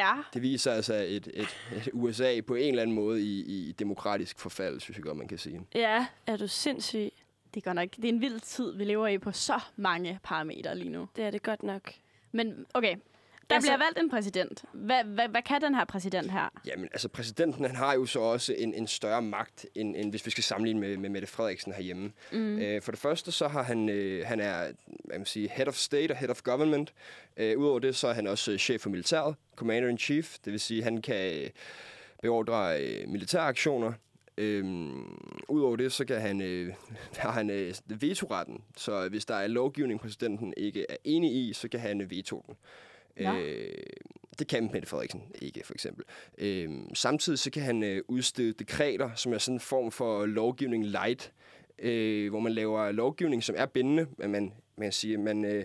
Ja. 0.00 0.12
det 0.34 0.42
viser 0.42 0.72
altså 0.72 0.94
et, 0.94 1.28
et, 1.34 1.56
et 1.76 1.88
USA 1.92 2.40
på 2.46 2.54
en 2.54 2.68
eller 2.68 2.82
anden 2.82 2.96
måde 2.96 3.22
i, 3.22 3.40
i 3.68 3.72
demokratisk 3.72 4.38
forfald, 4.38 4.80
synes 4.80 4.96
jeg 4.96 5.04
godt, 5.04 5.16
man 5.16 5.28
kan 5.28 5.38
sige. 5.38 5.60
Ja, 5.74 6.06
er 6.26 6.36
du 6.36 6.46
sindssyg? 6.48 7.10
Det 7.54 7.60
er 7.60 7.64
godt 7.64 7.74
nok. 7.74 7.88
Det 7.96 8.04
er 8.04 8.08
en 8.08 8.20
vild 8.20 8.40
tid, 8.40 8.76
vi 8.76 8.84
lever 8.84 9.06
i 9.08 9.18
på 9.18 9.32
så 9.32 9.60
mange 9.76 10.18
parametre 10.22 10.78
lige 10.78 10.90
nu. 10.90 11.08
Det 11.16 11.24
er 11.24 11.30
det 11.30 11.42
godt 11.42 11.62
nok. 11.62 11.92
Men 12.32 12.66
okay, 12.74 12.96
der 13.50 13.54
Altså- 13.56 13.68
bliver 13.70 13.78
valgt 13.84 13.98
en 13.98 14.10
præsident. 14.10 14.64
Hvad, 14.72 15.04
hvad, 15.04 15.28
hvad 15.28 15.42
kan 15.42 15.60
den 15.60 15.74
her 15.74 15.84
præsident 15.84 16.30
her? 16.32 16.48
Jamen, 16.66 16.84
altså 16.92 17.08
præsidenten, 17.08 17.64
han 17.64 17.76
har 17.76 17.94
jo 17.94 18.06
så 18.06 18.20
også 18.20 18.54
en, 18.58 18.74
en 18.74 18.86
større 18.86 19.22
magt, 19.22 19.66
end, 19.74 19.96
end 19.96 20.10
hvis 20.10 20.26
vi 20.26 20.30
skal 20.30 20.44
sammenligne 20.44 20.80
med, 20.80 20.96
med 20.96 21.10
Mette 21.10 21.28
Frederiksen 21.28 21.72
herhjemme. 21.72 22.12
Mm. 22.32 22.58
Øh, 22.58 22.82
for 22.82 22.92
det 22.92 23.00
første, 23.00 23.32
så 23.32 23.48
har 23.48 23.62
han, 23.62 23.88
øh, 23.88 24.26
han 24.26 24.40
er, 24.40 24.72
hvad 25.04 25.18
man 25.18 25.26
sige, 25.26 25.48
head 25.48 25.68
of 25.68 25.74
state 25.74 26.12
og 26.12 26.16
head 26.16 26.30
of 26.30 26.42
government. 26.42 26.92
Øh, 27.36 27.58
Udover 27.58 27.78
det, 27.78 27.96
så 27.96 28.08
er 28.08 28.12
han 28.14 28.26
også 28.26 28.52
øh, 28.52 28.58
chef 28.58 28.80
for 28.80 28.90
militæret, 28.90 29.34
commander 29.56 29.88
in 29.88 29.98
chief. 29.98 30.36
Det 30.44 30.52
vil 30.52 30.60
sige, 30.60 30.82
han 30.82 31.02
kan 31.02 31.34
øh, 31.42 31.50
beordre 32.22 32.82
øh, 32.82 33.08
militære 33.08 33.42
aktioner. 33.42 33.92
Øhm, 34.38 35.18
Udover 35.48 35.76
det, 35.76 35.92
så 35.92 36.04
kan 36.04 36.20
han, 36.20 36.40
øh, 36.40 36.74
har 37.16 37.30
han 37.32 37.50
øh, 37.50 37.74
vetoretten. 37.88 38.62
Så 38.76 39.08
hvis 39.08 39.24
der 39.24 39.34
er 39.34 39.46
lovgivning, 39.46 40.00
præsidenten 40.00 40.54
ikke 40.56 40.86
er 40.88 40.96
enig 41.04 41.34
i, 41.34 41.52
så 41.52 41.68
kan 41.68 41.80
han 41.80 42.00
øh, 42.00 42.10
veto 42.10 42.44
den. 42.46 42.56
Nå. 43.24 43.38
Øh, 43.38 43.74
det 44.38 44.48
kan 44.48 44.70
Mette 44.72 44.88
Frederiksen 44.88 45.22
ikke, 45.42 45.62
for 45.64 45.74
eksempel. 45.74 46.04
Øhm, 46.38 46.94
samtidig 46.94 47.38
så 47.38 47.50
kan 47.50 47.62
han 47.62 47.82
øh, 47.82 48.02
udstede 48.08 48.52
dekreter, 48.52 49.10
som 49.14 49.32
er 49.32 49.38
sådan 49.38 49.56
en 49.56 49.60
form 49.60 49.90
for 49.90 50.26
lovgivning 50.26 50.86
light, 50.86 51.32
øh, 51.78 52.30
hvor 52.30 52.40
man 52.40 52.52
laver 52.52 52.92
lovgivning, 52.92 53.44
som 53.44 53.54
er 53.58 53.66
bindende, 53.66 54.06
men 54.18 54.30
man, 54.30 54.52
man 54.76 54.84
kan 54.84 54.92
sige, 54.92 55.18
man 55.18 55.44
øh, 55.44 55.64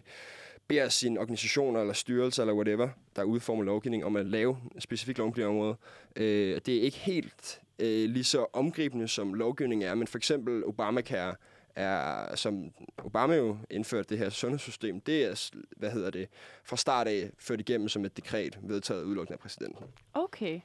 beder 0.67 0.89
sine 0.89 1.19
organisationer 1.19 1.79
eller 1.81 1.93
styrelser 1.93 2.43
eller 2.43 2.53
whatever, 2.53 2.89
der 3.15 3.23
udformer 3.23 3.63
lovgivning, 3.63 4.05
om 4.05 4.15
at 4.15 4.25
lave 4.25 4.57
en 4.75 4.81
specifik 4.81 5.17
lovgivning 5.17 5.53
på 5.53 5.59
området. 5.59 5.77
Øh, 6.15 6.61
det 6.65 6.77
er 6.77 6.81
ikke 6.81 6.97
helt 6.97 7.61
øh, 7.79 8.09
lige 8.09 8.23
så 8.23 8.45
omgribende, 8.53 9.07
som 9.07 9.33
lovgivning 9.33 9.83
er, 9.83 9.95
men 9.95 10.07
for 10.07 10.17
eksempel 10.17 10.65
Obamacare, 10.65 11.35
er, 11.77 12.35
som 12.35 12.71
Obama 13.03 13.35
jo 13.35 13.57
indførte 13.69 14.09
det 14.09 14.17
her 14.17 14.29
sundhedssystem, 14.29 15.01
det 15.01 15.25
er, 15.25 15.51
hvad 15.77 15.91
hedder 15.91 16.09
det, 16.09 16.27
fra 16.63 16.77
start 16.77 17.07
af 17.07 17.31
ført 17.39 17.59
igennem 17.59 17.89
som 17.89 18.05
et 18.05 18.17
dekret, 18.17 18.59
vedtaget 18.63 19.03
udelukkende 19.03 19.33
af 19.33 19.39
præsidenten. 19.39 19.85
Okay. 20.13 20.59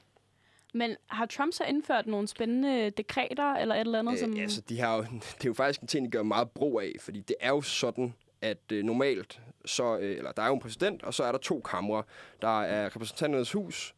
Men 0.73 0.95
har 1.07 1.25
Trump 1.25 1.53
så 1.53 1.63
indført 1.63 2.07
nogle 2.07 2.27
spændende 2.27 2.89
dekreter 2.89 3.53
eller 3.53 3.75
et 3.75 3.79
eller 3.79 3.99
andet, 3.99 4.19
som... 4.19 4.33
Øh, 4.33 4.41
altså, 4.41 4.61
de 4.61 4.79
har 4.79 4.95
jo, 4.95 5.01
det 5.37 5.45
er 5.45 5.49
jo 5.49 5.53
faktisk 5.53 5.81
en 5.81 5.87
ting, 5.87 6.05
de 6.05 6.11
gør 6.11 6.23
meget 6.23 6.51
brug 6.51 6.81
af, 6.81 6.91
fordi 6.99 7.19
det 7.19 7.35
er 7.39 7.49
jo 7.49 7.61
sådan, 7.61 8.13
at 8.41 8.71
øh, 8.71 8.83
normalt, 8.83 9.41
så, 9.65 9.97
øh, 9.97 10.17
eller 10.17 10.31
der 10.31 10.43
er 10.43 10.47
jo 10.47 10.53
en 10.53 10.59
præsident, 10.59 11.03
og 11.03 11.13
så 11.13 11.23
er 11.23 11.31
der 11.31 11.39
to 11.39 11.61
kamre. 11.61 12.03
Der 12.41 12.61
er 12.61 12.85
repræsentanternes 12.85 13.51
hus, 13.51 13.95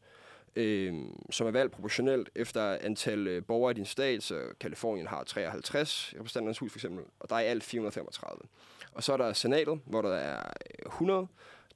øh, 0.55 0.93
som 1.29 1.47
er 1.47 1.51
valgt 1.51 1.73
proportionelt 1.73 2.29
efter 2.35 2.77
antal 2.81 3.27
øh, 3.27 3.43
borgere 3.43 3.71
i 3.71 3.73
din 3.73 3.85
stat, 3.85 4.23
så 4.23 4.41
Kalifornien 4.59 5.07
har 5.07 5.23
53 5.23 6.13
repræsentanternes 6.15 6.59
hus 6.59 6.71
for 6.71 6.77
eksempel, 6.77 7.03
og 7.19 7.29
der 7.29 7.35
er 7.35 7.39
i 7.39 7.45
alt 7.45 7.63
435. 7.63 8.39
Og 8.91 9.03
så 9.03 9.13
er 9.13 9.17
der 9.17 9.33
senatet, 9.33 9.79
hvor 9.85 10.01
der 10.01 10.13
er 10.13 10.37
øh, 10.85 10.85
100, 10.85 11.27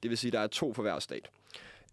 det 0.03 0.09
vil 0.09 0.17
sige, 0.17 0.31
der 0.31 0.39
er 0.39 0.47
to 0.47 0.73
for 0.73 0.81
hver 0.81 0.99
stat. 0.99 1.29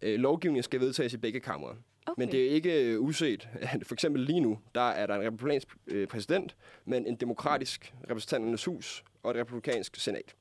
Øh, 0.02 0.18
lovgivningen 0.18 0.62
skal 0.62 0.80
vedtages 0.80 1.12
i 1.12 1.16
begge 1.16 1.40
kamre. 1.40 1.76
okay. 2.06 2.20
Men 2.20 2.32
det 2.32 2.46
er 2.46 2.50
ikke 2.50 2.84
øh, 2.84 3.00
uset. 3.00 3.48
For 3.86 3.94
eksempel 3.94 4.22
lige 4.22 4.40
nu, 4.40 4.58
der 4.74 4.90
er 4.90 5.06
der 5.06 5.14
en 5.14 5.26
republikansk 5.26 5.68
øh, 5.86 6.06
præsident, 6.08 6.56
men 6.84 7.06
en 7.06 7.16
demokratisk 7.16 7.94
repræsentanternes 8.10 8.64
hus 8.64 9.04
og 9.22 9.30
et 9.30 9.36
republikansk 9.36 9.96
senat. 9.96 10.34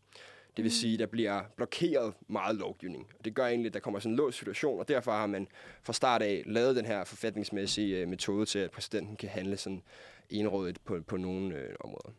Det 0.58 0.64
vil 0.64 0.72
sige, 0.72 0.98
der 0.98 1.06
bliver 1.06 1.42
blokeret 1.56 2.14
meget 2.28 2.56
lovgivning. 2.56 3.08
Og 3.20 3.26
det 3.26 3.36
gør 3.36 3.46
egentlig, 3.46 3.68
at 3.70 3.74
der 3.74 3.80
kommer 3.80 4.00
sådan 4.00 4.12
en 4.12 4.18
låst 4.18 4.38
situation, 4.38 4.80
og 4.80 4.88
derfor 4.88 5.12
har 5.12 5.28
man 5.28 5.48
fra 5.84 5.94
start 5.94 6.22
af 6.22 6.44
lavet 6.46 6.76
den 6.76 6.86
her 6.86 7.04
forfatningsmæssige 7.04 7.98
øh, 7.98 8.08
metode 8.08 8.46
til, 8.46 8.60
at 8.60 8.72
præsidenten 8.72 9.16
kan 9.16 9.30
handle 9.30 9.58
sådan 9.58 9.82
enrådigt 10.30 10.86
på, 10.86 11.02
på 11.08 11.18
nogle 11.18 11.56
øh, 11.56 11.76
områder. 11.80 12.10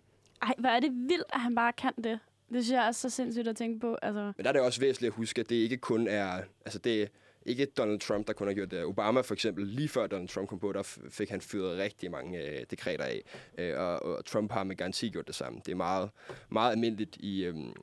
Ej, 0.42 0.54
hvor 0.58 0.68
er 0.68 0.80
det 0.80 0.90
vildt, 0.92 1.32
at 1.32 1.40
han 1.40 1.54
bare 1.54 1.72
kan 1.72 1.92
det. 1.96 2.18
Det 2.52 2.64
synes 2.64 2.70
jeg 2.70 2.86
er 2.86 2.92
så 2.92 3.10
sindssygt 3.10 3.48
at 3.48 3.56
tænke 3.56 3.80
på. 3.80 3.96
Altså, 4.02 4.32
Men 4.36 4.44
der 4.44 4.48
er 4.48 4.52
det 4.52 4.62
også 4.62 4.80
væsentligt 4.80 5.12
at 5.12 5.16
huske, 5.16 5.40
at 5.40 5.48
det 5.48 5.56
ikke 5.56 5.76
kun 5.76 6.08
er... 6.08 6.42
Altså 6.64 6.78
det 6.78 7.02
er 7.02 7.06
ikke 7.46 7.66
Donald 7.66 8.00
Trump, 8.00 8.26
der 8.26 8.32
kun 8.32 8.46
har 8.46 8.54
gjort 8.54 8.70
det. 8.70 8.84
Obama 8.84 9.20
for 9.20 9.34
eksempel, 9.34 9.66
lige 9.66 9.88
før 9.88 10.06
Donald 10.06 10.28
Trump 10.28 10.48
kom 10.48 10.58
på, 10.58 10.72
der 10.72 10.82
fik 11.10 11.30
han 11.30 11.40
fyret 11.40 11.78
rigtig 11.78 12.10
mange 12.10 12.38
øh, 12.38 12.66
dekreter 12.70 13.04
af. 13.04 13.22
Øh, 13.58 13.78
og, 13.80 14.02
og 14.02 14.24
Trump 14.24 14.52
har 14.52 14.64
med 14.64 14.76
garanti 14.76 15.10
gjort 15.10 15.26
det 15.26 15.34
samme. 15.34 15.60
Det 15.66 15.72
er 15.72 15.76
meget, 15.76 16.10
meget 16.48 16.72
almindeligt 16.72 17.16
i, 17.16 17.44
øhm, 17.44 17.74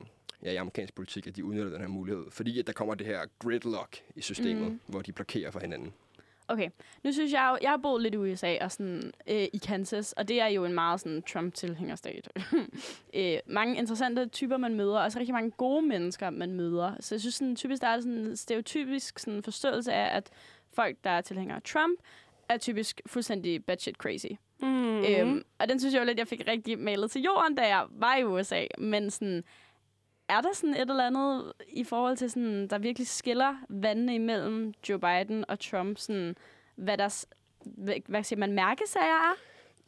ja, 0.44 0.52
i 0.52 0.56
amerikansk 0.56 0.94
politik, 0.94 1.26
at 1.26 1.36
de 1.36 1.44
udnytter 1.44 1.70
den 1.70 1.80
her 1.80 1.88
mulighed. 1.88 2.24
Fordi 2.30 2.58
at 2.58 2.66
der 2.66 2.72
kommer 2.72 2.94
det 2.94 3.06
her 3.06 3.20
gridlock 3.38 4.02
i 4.16 4.20
systemet, 4.20 4.72
mm. 4.72 4.80
hvor 4.86 5.02
de 5.02 5.12
blokerer 5.12 5.50
for 5.50 5.60
hinanden. 5.60 5.92
okay, 6.48 6.70
nu 7.04 7.12
synes 7.12 7.32
jeg 7.32 7.48
jo, 7.52 7.58
jeg 7.62 7.70
har 7.70 7.76
boet 7.76 8.02
lidt 8.02 8.14
i 8.14 8.16
USA 8.16 8.56
og 8.60 8.72
sådan 8.72 9.12
øh, 9.26 9.46
i 9.52 9.60
Kansas, 9.66 10.12
og 10.12 10.28
det 10.28 10.40
er 10.40 10.46
jo 10.46 10.64
en 10.64 10.72
meget 10.72 11.00
sådan 11.00 11.22
Trump-tilhængerstat. 11.22 12.28
øh, 13.14 13.38
mange 13.46 13.76
interessante 13.76 14.26
typer, 14.26 14.56
man 14.56 14.74
møder, 14.74 14.98
og 14.98 15.04
også 15.04 15.18
rigtig 15.18 15.34
mange 15.34 15.50
gode 15.50 15.82
mennesker, 15.82 16.30
man 16.30 16.52
møder. 16.52 16.94
Så 17.00 17.14
jeg 17.14 17.20
synes 17.20 17.34
sådan, 17.34 17.56
typisk, 17.56 17.82
der 17.82 17.88
er 17.88 18.00
sådan 18.00 18.18
en 18.18 18.36
stereotypisk 18.36 19.18
sådan 19.18 19.42
forståelse 19.42 19.92
af, 19.92 20.16
at 20.16 20.30
folk, 20.72 20.96
der 21.04 21.10
er 21.10 21.20
tilhængere 21.20 21.56
af 21.56 21.62
Trump, 21.62 22.00
er 22.48 22.58
typisk 22.58 23.00
fuldstændig 23.06 23.64
batshit 23.64 23.96
crazy. 23.96 24.26
Mm. 24.60 24.84
Mm. 25.04 25.04
Øhm, 25.04 25.44
og 25.58 25.68
den 25.68 25.80
synes 25.80 25.94
jeg 25.94 26.00
jo 26.00 26.06
lidt, 26.06 26.18
jeg 26.18 26.28
fik 26.28 26.42
rigtig 26.48 26.78
malet 26.78 27.10
til 27.10 27.22
jorden, 27.22 27.54
da 27.54 27.62
jeg 27.62 27.86
var 27.90 28.16
i 28.16 28.24
USA. 28.24 28.64
Men 28.78 29.10
sådan, 29.10 29.44
er 30.28 30.40
der 30.40 30.48
sådan 30.52 30.74
et 30.74 30.90
eller 30.90 31.06
andet 31.06 31.52
i 31.68 31.84
forhold 31.84 32.16
til, 32.16 32.30
sådan, 32.30 32.68
der 32.68 32.78
virkelig 32.78 33.08
skiller 33.08 33.56
vandene 33.68 34.14
imellem 34.14 34.74
Joe 34.88 34.98
Biden 34.98 35.44
og 35.48 35.60
Trump? 35.60 35.98
Sådan, 35.98 36.36
hvad 36.76 36.98
der, 36.98 37.24
hvad, 37.64 37.94
hvad 38.06 38.22
siger 38.22 38.40
man, 38.40 38.52
mærkesager 38.52 39.06
er? 39.06 39.34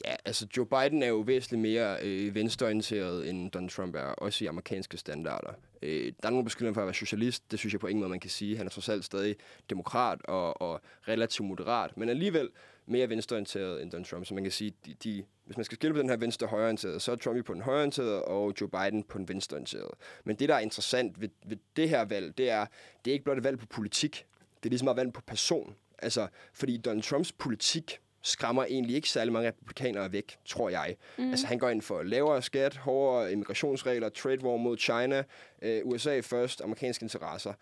Ja, 0.04 0.14
altså 0.24 0.46
Joe 0.56 0.66
Biden 0.66 1.02
er 1.02 1.06
jo 1.06 1.16
væsentligt 1.16 1.62
mere 1.62 1.96
øh, 2.02 2.34
venstreorienteret, 2.34 3.30
end 3.30 3.50
Donald 3.50 3.70
Trump 3.70 3.94
er, 3.94 4.00
også 4.00 4.44
i 4.44 4.46
amerikanske 4.46 4.96
standarder. 4.96 5.50
Øh, 5.82 6.12
der 6.22 6.28
er 6.28 6.30
nogle 6.30 6.44
beskyldninger 6.44 6.74
for 6.74 6.80
at 6.80 6.86
være 6.86 6.94
socialist. 6.94 7.50
Det 7.50 7.58
synes 7.58 7.72
jeg 7.72 7.80
på 7.80 7.86
ingen 7.86 8.00
måde, 8.00 8.10
man 8.10 8.20
kan 8.20 8.30
sige. 8.30 8.56
Han 8.56 8.66
er 8.66 8.70
trods 8.70 8.88
alt 8.88 9.04
stadig 9.04 9.36
demokrat 9.70 10.22
og, 10.24 10.62
og 10.62 10.80
relativt 11.08 11.48
moderat, 11.48 11.96
men 11.96 12.08
alligevel 12.08 12.48
mere 12.86 13.08
venstreorienteret 13.08 13.82
end 13.82 13.90
Donald 13.90 14.06
Trump. 14.06 14.26
Så 14.26 14.34
man 14.34 14.42
kan 14.42 14.52
sige, 14.52 14.72
de, 14.86 14.94
de, 14.94 15.24
hvis 15.44 15.56
man 15.56 15.64
skal 15.64 15.76
skille 15.76 15.94
på 15.94 16.00
den 16.00 16.08
her 16.08 16.16
venstre-højreorienterede, 16.16 17.00
så 17.00 17.12
er 17.12 17.16
Trump 17.16 17.44
på 17.44 17.54
den 17.54 17.62
højreorienterede, 17.62 18.24
og 18.24 18.54
Joe 18.60 18.68
Biden 18.68 19.02
på 19.02 19.18
den 19.18 19.28
venstreorienterede. 19.28 19.90
Men 20.24 20.36
det, 20.36 20.48
der 20.48 20.54
er 20.54 20.60
interessant 20.60 21.20
ved, 21.20 21.28
ved 21.46 21.56
det 21.76 21.88
her 21.88 22.04
valg, 22.04 22.38
det 22.38 22.50
er, 22.50 22.66
det 23.04 23.10
er 23.10 23.12
ikke 23.12 23.24
blot 23.24 23.38
et 23.38 23.44
valg 23.44 23.58
på 23.58 23.66
politik. 23.66 24.26
Det 24.62 24.68
er 24.68 24.70
ligesom 24.70 24.88
et 24.88 24.96
valg 24.96 25.12
på 25.12 25.20
person. 25.26 25.74
Altså, 25.98 26.28
fordi 26.54 26.76
Donald 26.76 27.02
Trumps 27.02 27.32
politik 27.32 28.00
skræmmer 28.26 28.64
egentlig 28.64 28.96
ikke 28.96 29.10
særlig 29.10 29.32
mange 29.32 29.48
republikanere 29.48 30.12
væk, 30.12 30.38
tror 30.44 30.68
jeg. 30.68 30.96
Mm. 31.18 31.30
Altså, 31.30 31.46
han 31.46 31.58
går 31.58 31.68
ind 31.68 31.82
for 31.82 32.02
lavere 32.02 32.42
skat, 32.42 32.76
hårdere 32.76 33.32
immigrationsregler, 33.32 34.08
trade 34.08 34.44
war 34.44 34.56
mod 34.56 34.78
China, 34.78 35.22
øh, 35.62 35.80
USA 35.84 36.20
først, 36.20 36.60
amerikanske 36.60 37.02
interesser. 37.02 37.52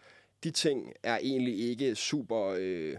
De 0.45 0.51
ting 0.51 0.93
er 1.03 1.19
egentlig 1.23 1.59
ikke 1.59 1.95
super 1.95 2.55
øh, 2.59 2.97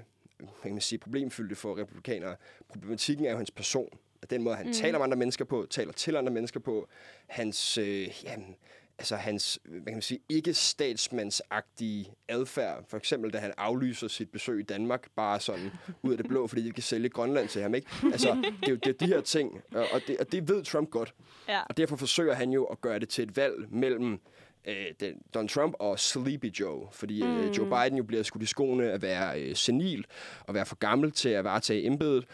kan 0.62 0.72
man 0.72 0.82
sige, 0.82 1.00
problemfyldte 1.00 1.56
for 1.56 1.78
republikanere. 1.78 2.36
Problematikken 2.70 3.26
er 3.26 3.32
jo 3.32 3.38
hans 3.38 3.52
person. 3.52 3.90
Den 4.30 4.44
måde, 4.44 4.56
han 4.56 4.68
mm. 4.68 4.74
taler 4.74 4.98
med 4.98 5.04
andre 5.04 5.18
mennesker 5.18 5.46
på, 5.46 5.68
taler 5.70 5.94
til 5.94 6.16
andre 6.16 6.32
mennesker 6.32 6.60
på, 6.60 6.88
hans, 7.28 7.78
øh, 7.78 8.24
jamen, 8.24 8.56
altså 9.00 9.16
hans, 9.16 9.60
hvad 9.66 9.82
kan 9.82 9.94
man 9.94 10.02
sige, 10.02 10.20
ikke 10.30 10.54
statsmandsagtige 10.54 12.14
adfærd. 12.28 12.86
For 12.88 12.98
eksempel, 12.98 13.34
da 13.34 13.38
han 13.38 13.54
aflyser 13.58 14.08
sit 14.08 14.32
besøg 14.32 14.60
i 14.60 14.64
Danmark, 14.64 15.08
bare 15.16 15.40
sådan 15.40 15.72
ud 16.04 16.12
af 16.12 16.18
det 16.18 16.28
blå, 16.28 16.48
fordi 16.48 16.62
de 16.62 16.72
kan 16.72 16.84
sælge 16.84 17.10
Grønland 17.10 17.48
til 17.48 17.62
ham, 17.62 17.76
ikke? 17.76 17.88
Altså, 18.12 18.36
det 18.62 18.68
er 18.68 18.72
jo 18.72 18.76
det 18.76 18.88
er 18.88 18.94
de 18.94 19.08
her 19.08 19.22
ting, 19.22 19.62
og 19.72 20.02
det, 20.08 20.18
og 20.18 20.32
det 20.32 20.50
ved 20.50 20.64
Trump 20.64 20.90
godt. 20.90 21.14
Ja. 21.48 21.62
Og 21.70 21.78
derfor 21.78 21.96
forsøger 21.96 22.34
han 22.34 22.50
jo 22.52 22.64
at 22.64 22.82
gøre 22.82 23.00
det 23.00 23.10
til 23.10 23.24
et 23.24 23.38
valg 23.38 23.54
mellem 23.70 24.20
øh, 24.68 24.86
den, 25.00 25.22
Donald 25.34 25.50
Trump 25.50 25.76
og 25.80 26.00
Sleepy 26.00 26.60
Joe. 26.60 26.88
Fordi 26.92 27.24
mm. 27.24 27.38
øh, 27.38 27.58
Joe 27.58 27.66
Biden 27.66 27.98
jo 27.98 28.04
bliver 28.04 28.24
skudt 28.24 28.44
i 28.44 28.46
skoene 28.46 28.92
at 28.92 29.02
være 29.02 29.42
øh, 29.42 29.56
senil 29.56 30.06
og 30.48 30.54
være 30.54 30.66
for 30.66 30.76
gammel 30.76 31.12
til 31.12 31.30
at 31.30 31.44
varetage 31.44 31.86
embedet. 31.86 32.26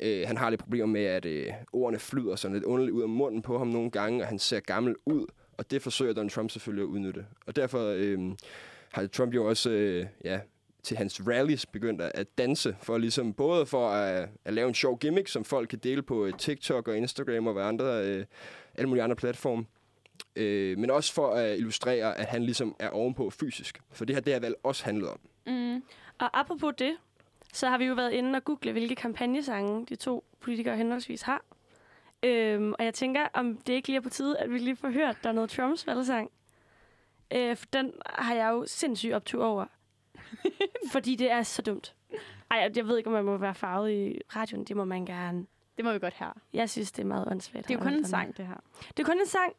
Øh, 0.00 0.26
han 0.26 0.36
har 0.36 0.50
lidt 0.50 0.60
problemer 0.60 0.86
med, 0.86 1.04
at 1.04 1.24
øh, 1.24 1.52
ordene 1.72 1.98
flyder 1.98 2.36
sådan 2.36 2.54
lidt 2.54 2.64
underligt 2.64 2.94
ud 2.94 3.02
af 3.02 3.08
munden 3.08 3.42
på 3.42 3.58
ham 3.58 3.66
nogle 3.66 3.90
gange, 3.90 4.22
og 4.22 4.28
han 4.28 4.38
ser 4.38 4.60
gammel 4.60 4.94
ud. 5.06 5.26
Og 5.58 5.70
det 5.70 5.82
forsøger 5.82 6.12
Donald 6.12 6.30
Trump 6.30 6.50
selvfølgelig 6.50 6.82
at 6.82 6.86
udnytte. 6.86 7.26
Og 7.46 7.56
derfor 7.56 7.94
øh, 7.96 8.18
har 8.92 9.06
Trump 9.06 9.34
jo 9.34 9.48
også 9.48 9.70
øh, 9.70 10.06
ja, 10.24 10.40
til 10.82 10.96
hans 10.96 11.20
rallies 11.26 11.66
begyndt 11.66 12.02
at, 12.02 12.38
danse, 12.38 12.76
for 12.82 12.98
ligesom 12.98 13.34
både 13.34 13.66
for 13.66 13.88
at, 13.88 14.28
at 14.44 14.54
lave 14.54 14.68
en 14.68 14.74
sjov 14.74 14.98
gimmick, 14.98 15.28
som 15.28 15.44
folk 15.44 15.68
kan 15.68 15.78
dele 15.78 16.02
på 16.02 16.26
øh, 16.26 16.32
TikTok 16.38 16.88
og 16.88 16.96
Instagram 16.96 17.46
og 17.46 17.52
hvad 17.52 17.64
andre, 17.64 18.04
øh, 18.04 18.24
alle 18.74 18.88
mulige 18.88 19.02
andre 19.02 19.16
platforme, 19.16 19.64
øh, 20.36 20.78
men 20.78 20.90
også 20.90 21.12
for 21.12 21.30
at 21.30 21.58
illustrere, 21.58 22.18
at 22.18 22.26
han 22.26 22.42
ligesom 22.42 22.76
er 22.78 22.88
ovenpå 22.88 23.30
fysisk. 23.30 23.80
For 23.90 24.04
det 24.04 24.16
har 24.16 24.20
det 24.20 24.32
her 24.32 24.40
valg 24.40 24.54
også 24.62 24.84
handlet 24.84 25.08
om. 25.08 25.20
Mm. 25.46 25.82
Og 26.18 26.40
apropos 26.40 26.74
det, 26.78 26.96
så 27.52 27.68
har 27.68 27.78
vi 27.78 27.84
jo 27.84 27.94
været 27.94 28.12
inde 28.12 28.36
og 28.36 28.44
google, 28.44 28.72
hvilke 28.72 28.94
kampagnesange 28.94 29.86
de 29.86 29.96
to 29.96 30.24
politikere 30.40 30.76
henholdsvis 30.76 31.22
har. 31.22 31.44
Øhm, 32.22 32.74
og 32.78 32.84
jeg 32.84 32.94
tænker, 32.94 33.26
om 33.34 33.56
det 33.56 33.72
ikke 33.72 33.88
lige 33.88 33.96
er 33.96 34.00
på 34.00 34.10
tide, 34.10 34.38
at 34.38 34.50
vi 34.50 34.58
lige 34.58 34.76
får 34.76 34.90
hørt, 34.90 35.16
der 35.22 35.28
er 35.28 35.32
noget 35.32 35.50
Trumps 35.50 35.86
valgsang. 35.86 36.30
Øh, 37.30 37.56
for 37.56 37.66
den 37.72 37.92
har 38.06 38.34
jeg 38.34 38.50
jo 38.50 38.64
sindssygt 38.66 39.14
optur 39.14 39.44
over. 39.44 39.66
fordi 40.92 41.16
det 41.16 41.30
er 41.30 41.42
så 41.42 41.62
dumt. 41.62 41.94
Ej, 42.50 42.70
jeg 42.76 42.86
ved 42.86 42.98
ikke, 42.98 43.06
om 43.06 43.12
man 43.12 43.24
må 43.24 43.36
være 43.36 43.54
farvet 43.54 43.92
i 43.92 44.20
radioen. 44.36 44.64
Det 44.64 44.76
må 44.76 44.84
man 44.84 45.06
gerne. 45.06 45.46
Det 45.76 45.84
må 45.84 45.92
vi 45.92 45.98
godt 45.98 46.14
have. 46.14 46.32
Jeg 46.52 46.70
synes, 46.70 46.92
det 46.92 47.02
er 47.02 47.06
meget 47.06 47.28
åndssvagt. 47.30 47.68
Det 47.68 47.74
er 47.74 47.78
jo 47.78 47.84
kun 47.84 47.94
en 47.94 48.04
sang, 48.04 48.36
det 48.36 48.46
her. 48.46 48.56
Det 48.96 48.98
er 48.98 49.04
kun 49.04 49.20
en 49.20 49.26
sang. 49.26 49.52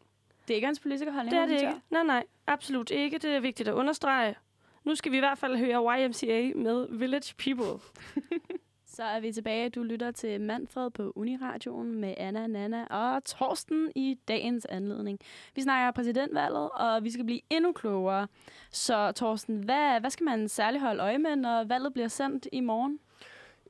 Det 0.48 0.54
er 0.54 0.56
ikke 0.56 0.66
hans 0.66 0.80
politikerholdning. 0.80 1.32
Det 1.32 1.42
er 1.42 1.46
det 1.46 1.62
ikke. 1.62 1.82
Nej, 1.90 2.04
nej. 2.04 2.24
Absolut 2.48 2.92
ikke. 2.92 3.18
Det 3.18 3.36
er 3.36 3.40
vigtigt 3.40 3.70
at 3.70 3.74
understrege. 3.74 4.36
Nu 4.84 4.96
skal 4.96 5.12
vi 5.12 5.18
i 5.18 5.20
hvert 5.20 5.38
fald 5.38 5.58
høre 5.58 6.06
YMCA 6.06 6.52
med 6.56 6.88
Village 6.90 7.36
People. 7.38 7.82
Så 9.00 9.06
er 9.06 9.20
vi 9.20 9.32
tilbage. 9.32 9.70
Du 9.70 9.84
lytter 9.84 10.12
til 10.12 10.42
Manfred 10.42 10.90
på 10.92 11.14
Uniradioen 11.16 12.02
med 12.02 12.14
Anna, 12.18 12.48
Nana 12.48 12.86
og 12.86 13.24
Torsten 13.24 13.92
i 13.96 14.18
dagens 14.28 14.66
anledning. 14.66 15.20
Vi 15.56 15.62
snakker 15.62 15.92
præsidentvalget, 15.92 16.70
og 16.70 17.04
vi 17.04 17.12
skal 17.12 17.26
blive 17.26 17.40
endnu 17.50 17.72
klogere. 17.72 18.28
Så 18.72 19.12
Torsten, 19.12 19.64
hvad, 19.64 20.00
hvad 20.00 20.10
skal 20.10 20.24
man 20.24 20.50
særligt 20.50 20.84
holde 20.84 21.04
øje 21.04 21.18
med, 21.18 21.36
når 21.36 21.64
valget 21.64 21.94
bliver 21.94 22.08
sendt 22.08 22.48
i 22.52 22.60
morgen? 22.60 23.00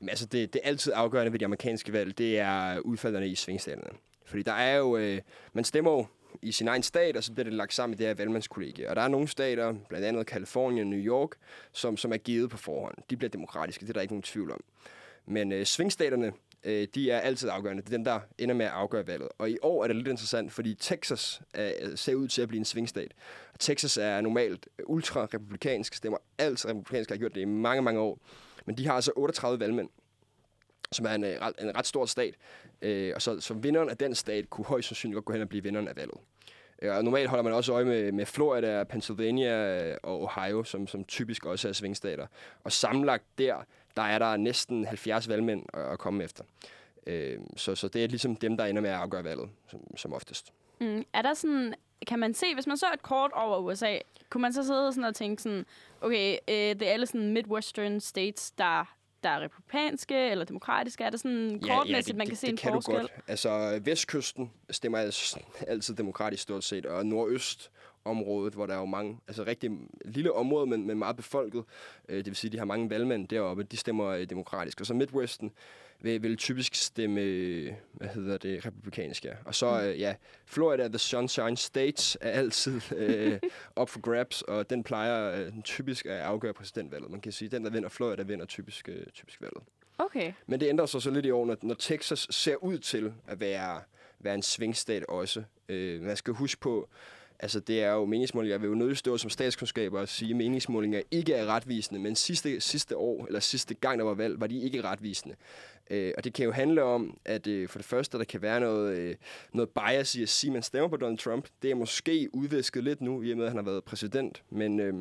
Jamen, 0.00 0.08
altså 0.08 0.26
det, 0.26 0.52
det 0.52 0.60
er 0.64 0.68
altid 0.68 0.92
afgørende 0.96 1.32
ved 1.32 1.38
de 1.38 1.44
amerikanske 1.44 1.92
valg, 1.92 2.18
det 2.18 2.38
er 2.38 2.78
udfaldene 2.78 3.28
i 3.28 3.34
svingstaterne. 3.34 3.98
Fordi 4.24 4.42
der 4.42 4.52
er 4.52 4.76
jo, 4.76 4.96
øh, 4.96 5.20
man 5.52 5.64
stemmer 5.64 5.90
jo 5.90 6.06
i 6.42 6.52
sin 6.52 6.68
egen 6.68 6.82
stat, 6.82 7.16
og 7.16 7.24
så 7.24 7.32
bliver 7.32 7.44
det 7.44 7.52
lagt 7.52 7.74
sammen 7.74 7.94
i 7.94 7.98
det 7.98 8.06
her 8.06 8.14
valgmandskollegie. 8.14 8.90
Og 8.90 8.96
der 8.96 9.02
er 9.02 9.08
nogle 9.08 9.28
stater, 9.28 9.74
blandt 9.88 10.06
andet 10.06 10.26
Kalifornien 10.26 10.86
og 10.86 10.90
New 10.90 11.00
York, 11.00 11.30
som, 11.72 11.96
som 11.96 12.12
er 12.12 12.16
givet 12.16 12.50
på 12.50 12.56
forhånd. 12.56 12.94
De 13.10 13.16
bliver 13.16 13.30
demokratiske, 13.30 13.82
det 13.82 13.88
er 13.88 13.92
der 13.92 14.00
ikke 14.00 14.14
nogen 14.14 14.22
tvivl 14.22 14.50
om. 14.52 14.60
Men 15.30 15.52
øh, 15.52 15.66
svingstaterne, 15.66 16.32
øh, 16.64 16.88
de 16.94 17.10
er 17.10 17.20
altid 17.20 17.48
afgørende. 17.48 17.82
Det 17.82 17.88
er 17.88 17.96
dem, 17.96 18.04
der 18.04 18.20
ender 18.38 18.54
med 18.54 18.66
at 18.66 18.72
afgøre 18.72 19.06
valget. 19.06 19.28
Og 19.38 19.50
i 19.50 19.56
år 19.62 19.82
er 19.82 19.86
det 19.86 19.96
lidt 19.96 20.08
interessant, 20.08 20.52
fordi 20.52 20.74
Texas 20.74 21.42
øh, 21.56 21.70
ser 21.94 22.14
ud 22.14 22.28
til 22.28 22.42
at 22.42 22.48
blive 22.48 22.58
en 22.58 22.64
svingstat. 22.64 23.12
Texas 23.58 23.96
er 23.96 24.20
normalt 24.20 24.68
ultra-republikansk, 24.86 25.94
stemmer 25.94 26.18
altid 26.38 26.70
republikansk, 26.70 27.10
har 27.10 27.16
gjort 27.16 27.34
det 27.34 27.40
i 27.40 27.44
mange, 27.44 27.82
mange 27.82 28.00
år. 28.00 28.18
Men 28.66 28.78
de 28.78 28.86
har 28.86 28.94
altså 28.94 29.12
38 29.16 29.60
valgmænd, 29.60 29.88
som 30.92 31.06
er 31.06 31.10
en, 31.10 31.24
øh, 31.24 31.36
en 31.60 31.76
ret 31.76 31.86
stor 31.86 32.06
stat. 32.06 32.34
Øh, 32.82 33.12
og 33.14 33.22
så, 33.22 33.40
så 33.40 33.54
vinderen 33.54 33.88
af 33.88 33.96
den 33.96 34.14
stat 34.14 34.50
kunne 34.50 34.64
højst 34.64 34.88
sandsynligt 34.88 35.14
godt 35.14 35.24
gå 35.24 35.32
hen 35.32 35.42
og 35.42 35.48
blive 35.48 35.62
vinderen 35.62 35.88
af 35.88 35.96
valget. 35.96 36.18
Øh, 36.82 36.96
og 36.96 37.04
normalt 37.04 37.28
holder 37.28 37.42
man 37.42 37.52
også 37.52 37.72
øje 37.72 37.84
med, 37.84 38.12
med 38.12 38.26
Florida, 38.26 38.84
Pennsylvania 38.84 39.84
øh, 39.90 39.96
og 40.02 40.22
Ohio, 40.22 40.64
som, 40.64 40.86
som 40.86 41.04
typisk 41.04 41.46
også 41.46 41.68
er 41.68 41.72
svingstater. 41.72 42.26
Og 42.64 42.72
samlet 42.72 43.20
der, 43.38 43.64
der 43.96 44.02
er 44.02 44.18
der 44.18 44.36
næsten 44.36 44.84
70 44.84 45.28
valgmænd 45.28 45.62
at, 45.74 45.80
at 45.80 45.98
komme 45.98 46.24
efter. 46.24 46.44
Øh, 47.06 47.38
så, 47.56 47.74
så 47.74 47.88
det 47.88 48.04
er 48.04 48.08
ligesom 48.08 48.36
dem, 48.36 48.56
der 48.56 48.64
ender 48.64 48.82
med 48.82 48.90
at 48.90 48.96
afgøre 48.96 49.24
valget, 49.24 49.48
som, 49.68 49.80
som 49.96 50.12
oftest. 50.12 50.52
Mm. 50.80 51.04
Er 51.12 51.22
der 51.22 51.34
sådan, 51.34 51.74
kan 52.06 52.18
man 52.18 52.34
se, 52.34 52.54
hvis 52.54 52.66
man 52.66 52.76
så 52.76 52.86
et 52.94 53.02
kort 53.02 53.30
over 53.34 53.58
USA, 53.58 53.98
kunne 54.30 54.42
man 54.42 54.52
så 54.52 54.62
sidde 54.62 54.92
sådan 54.92 55.04
og 55.04 55.14
tænke 55.14 55.42
sådan, 55.42 55.66
okay, 56.00 56.32
øh, 56.48 56.54
det 56.54 56.82
er 56.82 56.92
alle 56.92 57.06
sådan 57.06 57.32
Midwestern 57.32 58.00
states, 58.00 58.50
der 58.50 58.96
der 59.22 59.28
er 59.28 59.40
republikanske 59.40 60.30
eller 60.30 60.44
demokratiske? 60.44 61.04
Er 61.04 61.10
der 61.10 61.18
sådan 61.18 61.60
ja, 61.66 61.74
kortmæssigt, 61.74 62.08
ja, 62.08 62.12
det, 62.12 62.16
man 62.16 62.26
kan 62.26 62.30
det, 62.30 62.38
se 62.38 62.46
det 62.46 62.52
en 62.52 62.56
kan 62.56 62.72
forskel? 62.72 62.94
Du 62.94 63.00
godt. 63.00 63.12
Altså, 63.28 63.80
vestkysten 63.84 64.50
stemmer 64.70 64.98
altid 65.66 65.94
demokratisk 65.94 66.42
stort 66.42 66.64
set, 66.64 66.86
og 66.86 67.06
nordøst 67.06 67.70
området, 68.04 68.54
hvor 68.54 68.66
der 68.66 68.74
er 68.74 68.78
jo 68.78 68.84
mange, 68.84 69.18
altså 69.28 69.44
rigtig 69.44 69.70
lille 70.04 70.32
område, 70.32 70.66
men, 70.66 70.86
men 70.86 70.98
meget 70.98 71.16
befolket. 71.16 71.64
Øh, 72.08 72.16
det 72.16 72.26
vil 72.26 72.36
sige, 72.36 72.50
de 72.50 72.58
har 72.58 72.64
mange 72.64 72.90
valgmænd 72.90 73.28
deroppe, 73.28 73.62
de 73.62 73.76
stemmer 73.76 74.06
øh, 74.06 74.30
demokratisk. 74.30 74.80
Og 74.80 74.86
så 74.86 74.94
Midwesten 74.94 75.52
vil, 76.00 76.22
vil 76.22 76.36
typisk 76.36 76.74
stemme, 76.74 77.20
hvad 77.92 78.08
hedder 78.08 78.38
det, 78.38 78.66
republikansk, 78.66 79.24
ja. 79.24 79.32
Og 79.44 79.54
så, 79.54 79.70
mm. 79.70 79.86
øh, 79.86 80.00
ja, 80.00 80.14
Florida, 80.44 80.88
the 80.88 80.98
Sunshine 80.98 81.56
States, 81.56 82.18
er 82.20 82.30
altid 82.30 82.80
øh, 82.96 83.38
op 83.76 83.88
for 83.88 84.00
grabs, 84.00 84.42
og 84.42 84.70
den 84.70 84.82
plejer 84.82 85.40
øh, 85.40 85.52
typisk 85.64 86.06
at 86.06 86.12
afgøre 86.12 86.52
præsidentvalget. 86.52 87.10
Man 87.10 87.20
kan 87.20 87.32
sige, 87.32 87.48
den, 87.48 87.64
der 87.64 87.70
vinder 87.70 87.88
Florida, 87.88 88.22
vinder 88.22 88.46
typisk, 88.46 88.88
øh, 88.88 89.06
typisk 89.14 89.40
valget. 89.40 89.62
Okay. 89.98 90.32
Men 90.46 90.60
det 90.60 90.68
ændrer 90.68 90.86
sig 90.86 91.02
så 91.02 91.10
lidt 91.10 91.26
i 91.26 91.30
år, 91.30 91.46
når, 91.46 91.56
når 91.62 91.74
Texas 91.74 92.26
ser 92.30 92.56
ud 92.56 92.78
til 92.78 93.12
at 93.26 93.40
være, 93.40 93.80
være 94.18 94.34
en 94.34 94.42
svingstat 94.42 95.04
også. 95.06 95.42
Øh, 95.68 96.02
man 96.02 96.16
skal 96.16 96.34
huske 96.34 96.60
på, 96.60 96.88
Altså, 97.42 97.60
det 97.60 97.82
er 97.82 97.92
jo 97.92 98.04
meningsmålinger. 98.04 98.54
Jeg 98.54 98.62
vil 98.62 98.68
jo 98.68 98.74
nødt 98.74 98.98
stå 98.98 99.18
som 99.18 99.30
statskundskaber 99.30 100.00
og 100.00 100.08
sige, 100.08 100.30
at 100.30 100.36
meningsmålinger 100.36 101.02
ikke 101.10 101.34
er 101.34 101.46
retvisende, 101.46 102.00
men 102.00 102.16
sidste, 102.16 102.60
sidste 102.60 102.96
år, 102.96 103.26
eller 103.26 103.40
sidste 103.40 103.74
gang, 103.74 103.98
der 103.98 104.04
var 104.04 104.14
valg, 104.14 104.40
var 104.40 104.46
de 104.46 104.62
ikke 104.62 104.84
retvisende. 104.84 105.34
Øh, 105.90 106.12
og 106.16 106.24
det 106.24 106.32
kan 106.32 106.44
jo 106.44 106.52
handle 106.52 106.82
om, 106.82 107.18
at 107.24 107.46
øh, 107.46 107.68
for 107.68 107.78
det 107.78 107.86
første, 107.86 108.18
der 108.18 108.24
kan 108.24 108.42
være 108.42 108.60
noget, 108.60 108.96
øh, 108.96 109.16
noget 109.52 109.70
bias 109.70 110.14
i 110.14 110.22
at 110.22 110.28
sige, 110.28 110.48
at 110.48 110.52
man 110.52 110.62
stemmer 110.62 110.88
på 110.88 110.96
Donald 110.96 111.18
Trump. 111.18 111.48
Det 111.62 111.70
er 111.70 111.74
måske 111.74 112.28
udvisket 112.32 112.84
lidt 112.84 113.00
nu, 113.00 113.22
i 113.22 113.30
og 113.30 113.36
med, 113.36 113.44
at 113.44 113.50
han 113.50 113.58
har 113.58 113.70
været 113.70 113.84
præsident. 113.84 114.42
Men, 114.50 114.80
øh, 114.80 114.94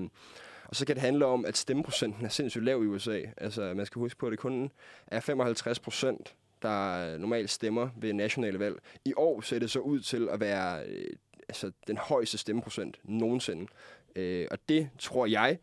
og 0.65 0.75
så 0.75 0.85
kan 0.85 0.95
det 0.95 1.01
handle 1.01 1.25
om, 1.25 1.45
at 1.45 1.57
stemmeprocenten 1.57 2.25
er 2.25 2.29
sindssygt 2.29 2.63
lav 2.63 2.83
i 2.83 2.87
USA. 2.87 3.21
Altså, 3.37 3.73
man 3.75 3.85
skal 3.85 3.99
huske 3.99 4.19
på, 4.19 4.25
at 4.25 4.31
det 4.31 4.39
kun 4.39 4.71
er 5.07 5.19
55 5.19 5.79
procent, 5.79 6.35
der 6.61 7.17
normalt 7.17 7.49
stemmer 7.49 7.89
ved 7.97 8.13
nationale 8.13 8.59
valg. 8.59 8.75
I 9.05 9.13
år 9.17 9.41
ser 9.41 9.59
det 9.59 9.71
så 9.71 9.79
ud 9.79 9.99
til 9.99 10.29
at 10.31 10.39
være 10.39 10.83
øh, 10.85 11.05
altså, 11.49 11.71
den 11.87 11.97
højeste 11.97 12.37
stemmeprocent 12.37 12.99
nogensinde. 13.03 13.67
Øh, 14.15 14.47
og 14.51 14.57
det 14.69 14.89
tror 14.99 15.25
jeg 15.25 15.57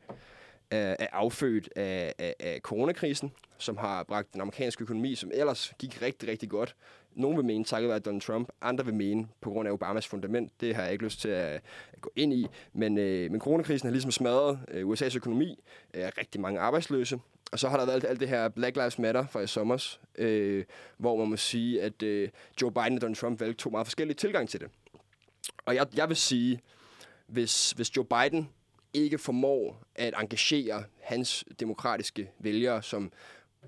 er, 0.71 0.97
er 0.99 1.07
affødt 1.13 1.69
af, 1.77 2.15
af, 2.19 2.35
af 2.41 2.61
coronakrisen, 2.63 3.33
som 3.59 3.77
har 3.77 4.03
bragt 4.03 4.33
den 4.33 4.41
amerikanske 4.41 4.83
økonomi, 4.83 5.15
som 5.15 5.31
ellers 5.35 5.73
gik 5.79 6.03
rigtig, 6.03 6.29
rigtig 6.29 6.51
godt. 6.51 6.77
Nogle 7.15 7.37
vil 7.37 7.45
mene 7.45 7.65
takket 7.65 7.89
være 7.89 7.99
Donald 7.99 8.23
Trump, 8.23 8.49
andre 8.61 8.85
vil 8.85 8.95
mene 8.95 9.29
på 9.41 9.51
grund 9.51 9.69
af 9.69 9.73
Obamas 9.73 10.07
fundament. 10.07 10.53
Det 10.61 10.75
har 10.75 10.83
jeg 10.83 10.93
ikke 10.93 11.05
lyst 11.05 11.21
til 11.21 11.29
at, 11.29 11.63
at 11.93 12.01
gå 12.01 12.11
ind 12.17 12.33
i. 12.33 12.47
Men, 12.73 12.99
øh, 12.99 13.31
men 13.31 13.41
coronakrisen 13.41 13.87
har 13.87 13.93
ligesom 13.93 14.11
smadret 14.11 14.59
øh, 14.71 14.89
USA's 14.89 15.17
økonomi. 15.17 15.65
Øh, 15.95 16.05
rigtig 16.19 16.41
mange 16.41 16.61
arbejdsløse. 16.61 17.21
og 17.53 17.59
så 17.59 17.69
har 17.69 17.79
der 17.79 17.87
været 17.87 18.05
alt, 18.05 18.21
det 18.21 18.29
her 18.29 18.49
Black 18.49 18.77
Lives 18.77 18.99
Matter 18.99 19.27
fra 19.27 19.41
i 19.41 19.47
sommer, 19.47 19.97
øh, 20.19 20.65
hvor 20.99 21.17
man 21.17 21.29
må 21.29 21.37
sige, 21.37 21.83
at 21.83 22.03
øh, 22.03 22.29
Joe 22.63 22.73
Biden 22.73 22.95
og 22.95 23.01
Donald 23.01 23.17
Trump 23.17 23.41
valgte 23.41 23.63
to 23.63 23.71
meget 23.71 23.87
forskellige 23.87 24.17
tilgang 24.17 24.49
til 24.49 24.61
det. 24.61 24.69
Og 25.67 25.75
jeg, 25.75 25.87
jeg 25.97 26.09
vil 26.09 26.17
sige, 26.17 26.61
hvis, 27.27 27.71
hvis 27.71 27.97
Joe 27.97 28.05
Biden 28.05 28.49
ikke 28.95 29.19
formår 29.19 29.83
at 29.95 30.15
engagere 30.21 30.85
hans 31.03 31.45
demokratiske 31.61 32.31
vælgere, 32.39 32.83
som 32.83 33.13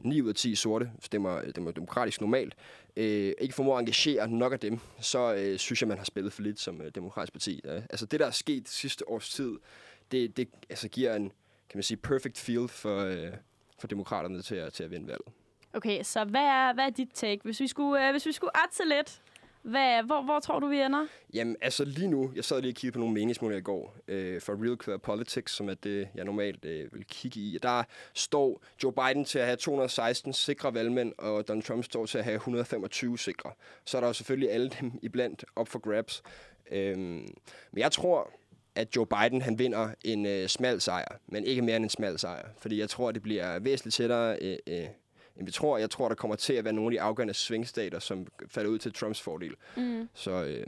9 0.05 0.23
ud 0.23 0.29
af 0.29 0.35
10 0.35 0.55
sorte 0.55 0.91
stemmer, 1.01 1.51
stemmer 1.51 1.71
demokratisk 1.71 2.21
normalt, 2.21 2.55
øh, 2.97 3.33
ikke 3.41 3.55
formår 3.55 3.77
at 3.77 3.81
engagere 3.81 4.29
nok 4.29 4.53
af 4.53 4.61
dem, 4.61 4.79
så 5.01 5.35
øh, 5.35 5.59
synes 5.59 5.83
jeg, 5.83 5.89
man 5.89 5.99
har 5.99 6.05
spillet 6.05 6.33
for 6.33 6.43
lidt 6.43 6.61
som 6.61 6.81
øh, 6.81 6.91
demokratisk 6.95 7.33
parti. 7.33 7.61
Ja. 7.65 7.75
Altså 7.75 8.07
det, 8.07 8.21
der 8.21 8.27
er 8.27 8.31
sket 8.31 8.69
sidste 8.69 9.09
års 9.09 9.31
tid, 9.31 9.57
det, 10.11 10.37
det 10.37 10.49
altså, 10.71 10.89
giver 10.89 11.15
en, 11.15 11.33
kan 11.69 11.79
man 11.79 11.83
sige, 11.83 11.97
perfect 11.97 12.39
feel 12.39 12.69
for, 12.69 12.99
øh, 13.05 13.33
for 13.79 13.87
demokraterne 13.87 14.43
til 14.43 14.55
at, 14.55 14.73
til 14.73 14.85
at 14.85 14.91
vinde 14.91 15.07
valget. 15.07 15.29
Okay, 15.73 16.03
så 16.03 16.25
hvad 16.25 16.41
er, 16.41 16.73
hvad 16.73 16.85
er 16.85 16.91
dit 16.91 17.09
take? 17.15 17.41
Hvis 17.45 17.61
vi 17.61 17.67
skulle, 17.67 18.07
øh, 18.07 18.11
hvis 18.11 18.27
vi 18.27 18.33
skulle 18.33 18.65
atse 18.65 18.83
lidt, 18.85 19.21
hvad, 19.69 20.03
hvor, 20.03 20.23
hvor 20.23 20.41
tror 20.41 20.59
du, 20.59 20.67
vi 20.67 20.81
ender? 20.81 21.07
Jamen, 21.35 21.57
altså 21.61 21.85
lige 21.85 22.09
nu, 22.09 22.33
jeg 22.37 22.45
sad 22.45 22.61
lige 22.61 22.71
og 22.71 22.75
kiggede 22.75 22.93
på 22.93 22.99
nogle 22.99 23.15
meningsmålinger 23.15 23.59
i 23.59 23.63
går 23.63 23.97
øh, 24.09 24.41
for 24.41 24.65
Real 24.65 24.79
Clear 24.83 24.99
Politics, 24.99 25.53
som 25.53 25.69
er 25.69 25.75
det, 25.75 26.09
jeg 26.15 26.25
normalt 26.25 26.65
øh, 26.65 26.95
vil 26.95 27.05
kigge 27.05 27.41
i. 27.41 27.59
Der 27.63 27.83
står 28.15 28.63
Joe 28.83 28.93
Biden 28.93 29.25
til 29.25 29.39
at 29.39 29.45
have 29.45 29.57
216 29.57 30.33
sikre 30.33 30.75
valgmænd, 30.75 31.13
og 31.19 31.49
Donald 31.49 31.65
Trump 31.65 31.85
står 31.85 32.07
til 32.07 32.19
at 32.19 32.25
have 32.25 32.35
125 32.35 33.19
sikre. 33.19 33.51
Så 33.85 33.97
er 33.97 34.01
der 34.01 34.09
jo 34.09 34.13
selvfølgelig 34.13 34.51
alle 34.51 34.71
dem 34.81 34.93
iblandt 35.03 35.45
op 35.57 35.69
for 35.69 35.79
grabs. 35.79 36.23
Øh, 36.71 36.99
men 36.99 37.27
jeg 37.77 37.93
tror, 37.93 38.31
at 38.75 38.97
Joe 38.97 39.07
Biden 39.07 39.43
han 39.43 39.59
vinder 39.59 39.89
en 40.05 40.27
øh, 40.27 40.49
smal 40.49 40.81
sejr, 40.81 41.19
men 41.27 41.45
ikke 41.45 41.63
mere 41.63 41.77
end 41.77 41.85
en 41.85 41.91
smal 41.91 42.19
sejr. 42.19 42.49
Fordi 42.59 42.81
jeg 42.81 42.91
tror, 42.91 43.13
det 43.13 43.23
bliver 43.23 43.59
væsentligt 43.59 43.95
tættere 43.95 44.39
øh, 44.41 44.57
øh, 44.67 44.87
end 45.39 45.47
vi 45.47 45.53
tror. 45.53 45.79
Jeg 45.79 45.91
tror, 45.91 46.09
der 46.09 46.15
kommer 46.15 46.37
til 46.37 46.53
at 46.53 46.65
være 46.65 46.73
nogle 46.75 46.89
af 46.89 46.93
de 46.93 47.01
afgørende 47.01 47.35
svingstater, 47.35 47.99
som 47.99 48.27
falder 48.49 48.71
ud 48.71 48.79
til 48.79 48.93
Trumps 48.93 49.21
fordel. 49.21 49.55
Mm. 49.77 50.09
Så, 50.15 50.31
øh, 50.45 50.67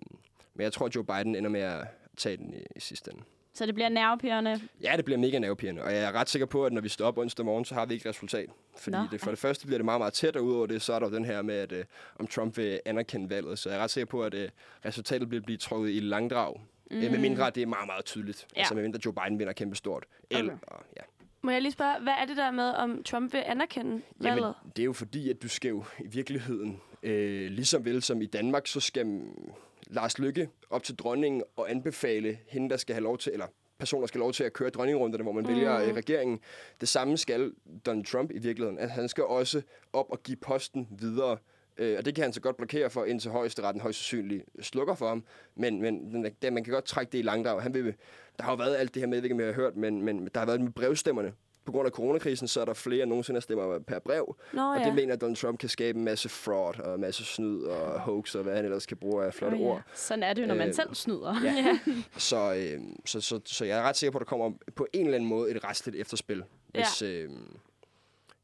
men 0.55 0.65
jeg 0.65 0.73
tror, 0.73 0.87
at 0.87 0.95
Joe 0.97 1.05
Biden 1.05 1.35
ender 1.37 1.51
med 1.51 1.61
at 1.61 1.87
tage 2.17 2.37
den 2.37 2.55
i, 2.55 2.63
i 2.77 2.81
sidste 2.81 3.11
ende. 3.11 3.23
Så 3.55 3.67
det 3.67 3.75
bliver 3.75 3.89
nervepirrende. 3.89 4.61
Ja, 4.83 4.93
det 4.97 5.05
bliver 5.05 5.19
mega 5.19 5.39
nervepirrende, 5.39 5.83
og 5.83 5.93
jeg 5.95 6.03
er 6.03 6.13
ret 6.13 6.29
sikker 6.29 6.47
på, 6.47 6.65
at 6.65 6.73
når 6.73 6.81
vi 6.81 6.89
står 6.89 7.07
op 7.07 7.19
onsdag 7.19 7.45
morgen, 7.45 7.65
så 7.65 7.75
har 7.75 7.87
vi 7.87 7.95
ikke 7.95 8.09
resultat. 8.09 8.51
Fordi 8.77 8.97
Nå, 8.97 9.03
det, 9.11 9.21
for 9.21 9.31
det 9.31 9.39
første 9.39 9.67
bliver 9.67 9.79
det 9.79 9.85
meget, 9.85 10.01
meget 10.01 10.13
tæt, 10.13 10.37
og 10.37 10.45
udover 10.45 10.67
det, 10.67 10.83
så 10.83 10.93
er 10.93 10.99
der 10.99 11.09
jo 11.09 11.15
den 11.15 11.25
her 11.25 11.43
med, 11.43 11.55
at 11.55 11.73
øh, 11.73 11.85
om 12.19 12.27
Trump 12.27 12.57
vil 12.57 12.81
anerkende 12.85 13.31
valget. 13.31 13.59
Så 13.59 13.69
jeg 13.71 13.79
er 13.79 13.83
ret 13.83 13.91
sikker 13.91 14.07
på, 14.07 14.23
at 14.25 14.35
øh, 14.35 14.49
resultatet 14.85 15.29
bliver 15.29 15.43
blive 15.43 15.59
trukket 15.59 15.91
i 15.91 16.01
langdrag. 16.01 16.61
Mm. 16.91 16.97
Øh, 16.97 17.11
med 17.11 17.19
mindre, 17.19 17.51
det 17.51 17.63
er 17.63 17.67
meget, 17.67 17.87
meget 17.87 18.05
tydeligt. 18.05 18.47
Ja. 18.57 18.61
Altså 18.61 18.75
med 18.75 18.83
mindre 18.83 19.01
Joe 19.05 19.15
Biden 19.15 19.39
vinder 19.39 19.53
kæmpe 19.53 19.77
stort. 19.77 20.05
El, 20.31 20.45
Okay. 20.45 20.57
og, 20.63 20.83
ja. 20.97 21.03
Må 21.43 21.51
jeg 21.51 21.63
lige 21.63 21.73
spørge, 21.73 22.03
hvad 22.03 22.13
er 22.13 22.25
det 22.25 22.37
der 22.37 22.51
med, 22.51 22.71
om 22.71 23.03
Trump 23.03 23.33
vil 23.33 23.43
anerkende 23.47 24.03
valget? 24.19 24.43
Jamen, 24.43 24.73
det 24.77 24.83
er 24.83 24.85
jo 24.85 24.93
fordi, 24.93 25.31
at 25.31 25.43
du 25.43 25.49
skal 25.49 25.69
jo 25.69 25.85
i 25.99 26.07
virkeligheden, 26.07 26.81
øh, 27.03 27.51
ligesom 27.51 27.85
vel 27.85 28.03
som 28.03 28.23
i 28.23 28.27
Danmark, 28.27 28.67
så 28.67 28.81
skal 28.81 29.07
mm, 29.07 29.53
Lars 29.87 30.19
Lykke 30.19 30.49
op 30.71 30.83
til 30.83 30.97
dronningen 30.97 31.43
og 31.57 31.71
anbefale 31.71 32.39
hende, 32.49 32.71
der 32.71 32.77
skal 32.77 32.95
have 32.95 33.03
lov 33.03 33.19
til, 33.19 33.33
eller 33.33 33.47
personer 33.79 34.07
skal 34.07 34.19
have 34.19 34.25
lov 34.25 34.33
til 34.33 34.45
at 34.45 34.53
køre 34.53 34.71
dronningerunderne, 34.71 35.23
hvor 35.23 35.33
man 35.33 35.43
mm. 35.43 35.49
vælger 35.49 35.81
øh, 35.81 35.95
regeringen. 35.95 36.41
Det 36.81 36.89
samme 36.89 37.17
skal 37.17 37.53
Donald 37.87 38.05
Trump 38.05 38.31
i 38.31 38.39
virkeligheden. 38.39 38.79
At 38.79 38.91
han 38.91 39.09
skal 39.09 39.25
også 39.25 39.63
op 39.93 40.07
og 40.11 40.23
give 40.23 40.37
posten 40.37 40.89
videre. 40.91 41.37
Øh, 41.81 41.99
og 41.99 42.05
det 42.05 42.15
kan 42.15 42.23
han 42.25 42.33
så 42.33 42.41
godt 42.41 42.57
blokere 42.57 42.91
for, 42.91 43.05
indtil 43.05 43.31
højesteretten 43.31 43.81
højst 43.81 43.99
sandsynligt 43.99 44.45
slukker 44.61 44.95
for 44.95 45.09
ham. 45.09 45.25
Men, 45.57 45.81
men 45.83 46.15
den- 46.43 46.55
man 46.55 46.65
kan 46.65 46.73
godt 46.75 46.85
trække 46.85 47.13
det 47.13 47.19
i 47.19 47.23
langdrag. 47.23 47.63
Han 47.63 47.75
vil, 47.75 47.95
der 48.39 48.45
har 48.45 48.53
jo 48.53 48.57
været 48.57 48.77
alt 48.77 48.95
det 48.95 49.03
her 49.03 49.07
med, 49.09 49.31
om 49.33 49.41
jeg 49.41 49.47
har 49.49 49.55
hørt, 49.55 49.77
men, 49.77 50.03
men 50.03 50.29
der 50.35 50.39
har 50.41 50.47
været 50.47 50.61
med 50.61 50.71
brevstemmerne. 50.73 51.33
På 51.65 51.73
grund 51.73 51.87
af 51.87 51.93
coronakrisen, 51.93 52.49
så 52.49 52.61
er 52.61 52.65
der 52.65 52.75
flere, 52.75 53.03
end 53.03 53.09
nogensinde 53.09 53.35
der 53.37 53.41
stemmer 53.43 53.79
per 53.79 53.99
brev. 53.99 54.37
Nå 54.53 54.63
Og 54.73 54.79
ja. 54.81 54.85
det 54.85 54.95
mener 54.95 55.17
Donald 55.17 55.37
Trump 55.37 55.59
kan 55.59 55.69
skabe 55.69 55.99
en 55.99 56.05
masse 56.05 56.29
fraud 56.29 56.75
og 56.81 56.95
en 56.95 57.01
masse 57.01 57.25
snyd 57.25 57.63
og 57.63 58.01
hoax 58.01 58.35
og 58.35 58.43
hvad 58.43 58.57
han 58.57 58.65
ellers 58.65 58.87
kan 58.87 58.97
bruge 58.97 59.25
af 59.25 59.35
flotte 59.35 59.57
Åh, 59.57 59.61
ja. 59.63 59.67
ord. 59.67 59.83
Sådan 59.95 60.23
er 60.23 60.33
det 60.33 60.43
jo, 60.43 60.47
når 60.47 60.55
man 60.55 60.69
Øh, 60.69 60.75
selv 60.75 60.95
snyder. 60.95 61.35
Ja. 61.45 61.79
Så, 62.17 62.55
øh, 62.55 62.81
så, 63.07 63.21
så, 63.21 63.41
så 63.45 63.65
jeg 63.65 63.79
er 63.79 63.83
ret 63.83 63.97
sikker 63.97 64.11
på, 64.13 64.19
at 64.19 64.21
der 64.21 64.27
kommer 64.27 64.53
på 64.75 64.87
en 64.93 65.05
eller 65.05 65.15
anden 65.15 65.29
måde 65.29 65.51
et 65.51 65.65
restligt 65.65 65.97
efterspil. 65.97 66.43
Hvis, 66.69 67.03
øh, 67.03 67.29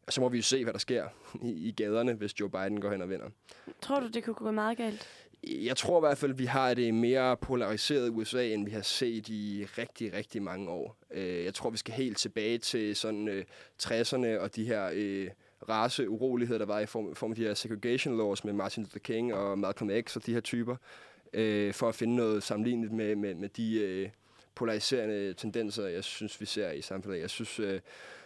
og 0.07 0.13
så 0.13 0.21
må 0.21 0.29
vi 0.29 0.37
jo 0.37 0.43
se, 0.43 0.65
hvad 0.65 0.73
der 0.73 0.79
sker 0.79 1.05
i, 1.43 1.51
i 1.69 1.73
gaderne, 1.73 2.13
hvis 2.13 2.41
Joe 2.41 2.51
Biden 2.51 2.81
går 2.81 2.91
hen 2.91 3.03
og 3.03 3.11
vinder. 3.11 3.27
Tror 3.81 4.01
du, 4.01 4.09
det 4.09 4.25
kunne 4.25 4.35
gå 4.35 4.51
meget 4.51 4.77
galt? 4.77 5.09
Jeg 5.45 5.77
tror 5.77 5.99
i 5.99 6.03
hvert 6.09 6.19
fald, 6.19 6.33
at 6.33 6.39
vi 6.39 6.45
har 6.45 6.75
det 6.75 6.95
mere 6.95 7.37
polariseret 7.37 8.11
USA, 8.11 8.47
end 8.49 8.65
vi 8.65 8.71
har 8.71 8.83
set 8.83 9.29
i 9.29 9.67
rigtig, 9.79 10.13
rigtig 10.13 10.43
mange 10.43 10.71
år. 10.71 10.97
Øh, 11.11 11.45
Jeg 11.45 11.55
tror, 11.55 11.71
vi 11.71 11.77
skal 11.77 11.95
helt 11.95 12.19
tilbage 12.19 12.59
til 12.59 12.97
sådan 12.97 13.29
øh, 13.29 13.45
60'erne 13.83 14.27
og 14.41 14.57
de 14.57 14.65
her 14.65 14.91
øh, 14.95 15.31
raceuroligheder, 15.69 16.59
der 16.59 16.67
var 16.67 16.80
i 16.80 16.87
form, 16.87 17.15
form 17.15 17.30
af 17.30 17.37
de 17.37 17.43
her 17.43 17.54
segregation 17.54 18.17
laws 18.17 18.45
med 18.45 18.52
Martin 18.52 18.83
Luther 18.83 18.99
King 18.99 19.35
og 19.35 19.59
Malcolm 19.59 19.91
X 20.02 20.17
og 20.17 20.26
de 20.26 20.33
her 20.35 20.41
typer, 20.41 20.76
øh, 21.33 21.75
for 21.75 21.89
at 21.89 21.95
finde 21.95 22.17
noget 22.17 22.43
sammenlignet 22.43 22.93
med, 22.93 23.17
med, 23.17 23.35
med 23.35 23.49
de 23.49 23.78
øh, 23.80 24.09
polariserende 24.56 25.34
tendenser, 25.34 25.86
jeg 25.86 26.04
synes, 26.04 26.40
vi 26.40 26.47
ser 26.47 26.71
i 26.71 26.82
samfundet. 26.82 27.21
Jeg 27.21 27.30
synes, 27.30 27.60
øh, 27.60 27.80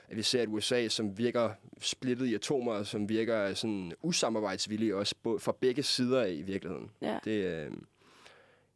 at 0.09 0.17
vi 0.17 0.23
ser 0.23 0.43
et 0.43 0.49
USA, 0.49 0.89
som 0.89 1.19
virker 1.19 1.51
splittet 1.81 2.27
i 2.27 2.35
atomer, 2.35 2.83
som 2.83 3.09
virker 3.09 3.55
sådan 3.55 3.93
usamarbejdsvillige 4.03 4.97
også 4.97 5.15
fra 5.39 5.53
begge 5.61 5.83
sider 5.83 6.21
af 6.21 6.31
i 6.31 6.43
virkeligheden. 6.43 6.91
Ja. 7.03 7.19
Det, 7.25 7.45
øh, 7.45 7.71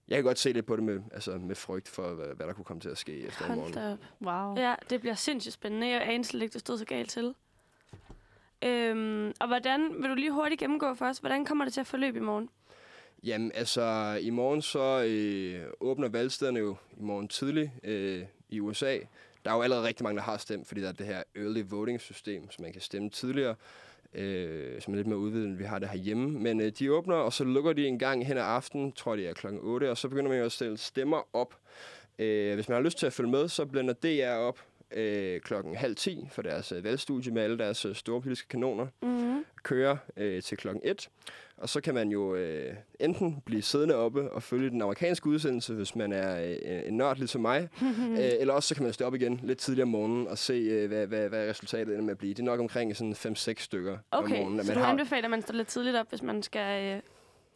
jeg 0.09 0.17
kan 0.17 0.25
godt 0.25 0.39
se 0.39 0.53
lidt 0.53 0.67
på 0.67 0.77
det 0.77 0.85
med, 0.85 1.01
altså 1.13 1.39
med 1.39 1.55
frygt 1.55 1.89
for, 1.89 2.15
hvad, 2.15 2.27
hvad 2.27 2.47
der 2.47 2.53
kunne 2.53 2.65
komme 2.65 2.81
til 2.81 2.89
at 2.89 2.99
ske 2.99 3.19
efter 3.27 3.45
i 3.45 3.49
Hold 3.49 3.59
morgen. 3.59 3.93
op. 3.93 3.99
Wow. 4.23 4.65
Ja, 4.65 4.75
det 4.91 5.01
bliver 5.01 5.15
sindssygt 5.15 5.53
spændende. 5.53 5.87
Jeg 5.89 6.03
anede 6.09 6.25
slet 6.25 6.43
ikke, 6.43 6.53
det 6.53 6.61
stod 6.61 6.79
så 6.79 6.85
galt 6.85 7.11
til. 7.11 7.35
Øhm, 8.65 9.33
og 9.41 9.47
hvordan, 9.47 10.03
vil 10.03 10.11
du 10.11 10.15
lige 10.15 10.33
hurtigt 10.33 10.59
gennemgå 10.59 10.95
for 10.95 11.07
os, 11.07 11.19
hvordan 11.19 11.45
kommer 11.45 11.65
det 11.65 11.75
til 11.75 11.81
at 11.81 11.87
forløbe 11.87 12.19
i 12.19 12.23
morgen? 12.23 12.49
Jamen, 13.25 13.53
altså, 13.55 14.19
i 14.23 14.31
morgen 14.31 14.63
så 14.63 15.05
øh, 15.09 15.73
åbner 15.81 16.09
valgstederne 16.09 16.59
jo 16.59 16.77
i 16.93 17.03
morgen 17.03 17.29
tidlig 17.29 17.73
øh, 17.85 18.23
i 18.49 18.61
USA. 18.61 18.99
Der 19.45 19.51
er 19.51 19.55
jo 19.55 19.63
allerede 19.63 19.87
rigtig 19.87 20.05
mange, 20.05 20.17
der 20.17 20.23
har 20.23 20.37
stemt, 20.37 20.69
fordi 20.69 20.81
der 20.81 20.89
er 20.89 20.93
det 20.93 21.07
her 21.07 21.23
early 21.37 21.63
voting 21.69 22.01
system, 22.01 22.51
så 22.51 22.63
man 22.63 22.73
kan 22.73 22.81
stemme 22.81 23.11
tidligere, 23.11 23.55
øh, 24.15 24.81
som 24.81 24.95
er 24.95 24.97
lidt 24.97 25.07
mere 25.07 25.19
udvidet, 25.19 25.47
end 25.47 25.57
vi 25.57 25.65
har 25.65 25.79
det 25.79 25.89
herhjemme. 25.89 26.31
Men 26.31 26.61
øh, 26.61 26.73
de 26.79 26.93
åbner, 26.93 27.15
og 27.17 27.33
så 27.33 27.45
lukker 27.45 27.73
de 27.73 27.87
en 27.87 27.99
gang 27.99 28.27
hen 28.27 28.37
ad 28.37 28.43
aftenen, 28.43 28.93
tror 28.93 29.13
jeg 29.13 29.19
det 29.19 29.29
er 29.29 29.33
klokken 29.35 29.61
8, 29.63 29.91
og 29.91 29.99
så 29.99 30.09
begynder 30.09 30.29
man 30.29 30.39
jo 30.39 30.45
at 30.45 30.53
stille 30.53 30.79
stemmer 30.79 31.29
op. 31.33 31.55
Øh, 32.19 32.55
hvis 32.55 32.69
man 32.69 32.77
har 32.77 32.83
lyst 32.83 32.99
til 32.99 33.07
at 33.07 33.13
følge 33.13 33.31
med, 33.31 33.49
så 33.49 33.67
blænder 33.67 33.95
DR 33.95 34.35
op 34.35 34.61
øh, 34.91 35.41
klokken 35.41 35.77
halv 35.77 35.97
10 35.97 36.29
for 36.31 36.43
deres 36.43 36.73
øh, 36.73 36.85
valgstudie 36.85 37.33
med 37.33 37.43
alle 37.43 37.59
deres 37.59 37.85
øh, 37.85 37.95
store 37.95 38.21
politiske 38.21 38.49
kanoner 38.49 38.87
Mm-hmm. 39.03 39.45
kører 39.63 39.97
øh, 40.17 40.43
til 40.43 40.59
klokken 40.59 40.83
1. 40.85 41.09
Og 41.57 41.69
så 41.69 41.81
kan 41.81 41.95
man 41.95 42.09
jo 42.09 42.35
øh, 42.35 42.75
enten 43.01 43.43
blive 43.47 43.63
siddende 43.63 43.95
oppe 43.97 44.33
og 44.33 44.43
følge 44.43 44.71
den 44.71 44.83
amerikanske 44.83 45.27
udsendelse, 45.27 45.75
hvis 45.75 45.97
man 45.97 46.13
er 46.13 46.55
øh, 46.65 46.83
en 46.89 46.97
nørd 46.97 47.17
ligesom 47.17 47.41
mig, 47.41 47.69
øh, 48.19 48.19
eller 48.41 48.55
også 48.55 48.69
så 48.69 48.75
kan 48.75 48.85
man 48.85 48.93
stå 48.93 49.05
op 49.05 49.15
igen 49.15 49.41
lidt 49.43 49.59
tidligere 49.59 49.83
om 49.85 49.89
morgenen 49.89 50.29
og 50.29 50.39
se, 50.39 50.53
øh, 50.53 50.89
hvad, 50.89 51.07
hvad, 51.07 51.29
hvad 51.29 51.49
resultatet 51.49 51.89
ender 51.93 52.05
med 52.05 52.11
at 52.11 52.19
blive. 52.19 52.35
Det 52.35 52.41
er 52.41 52.45
nok 52.45 52.61
omkring 52.61 52.97
sådan 52.97 53.13
5-6 53.13 53.55
stykker 53.59 53.99
om 54.11 54.25
Okay, 54.25 54.37
morgenen. 54.37 54.61
at 54.61 54.67
så 54.67 54.73
man 54.75 54.83
du 54.83 54.89
anbefaler, 54.89 55.25
at 55.25 55.31
man 55.31 55.43
står 55.43 55.55
lidt 55.55 55.69
tidligt 55.69 55.97
op, 55.97 56.07
hvis 56.09 56.23
man 56.23 56.43
skal 56.43 56.95
øh, 56.95 57.01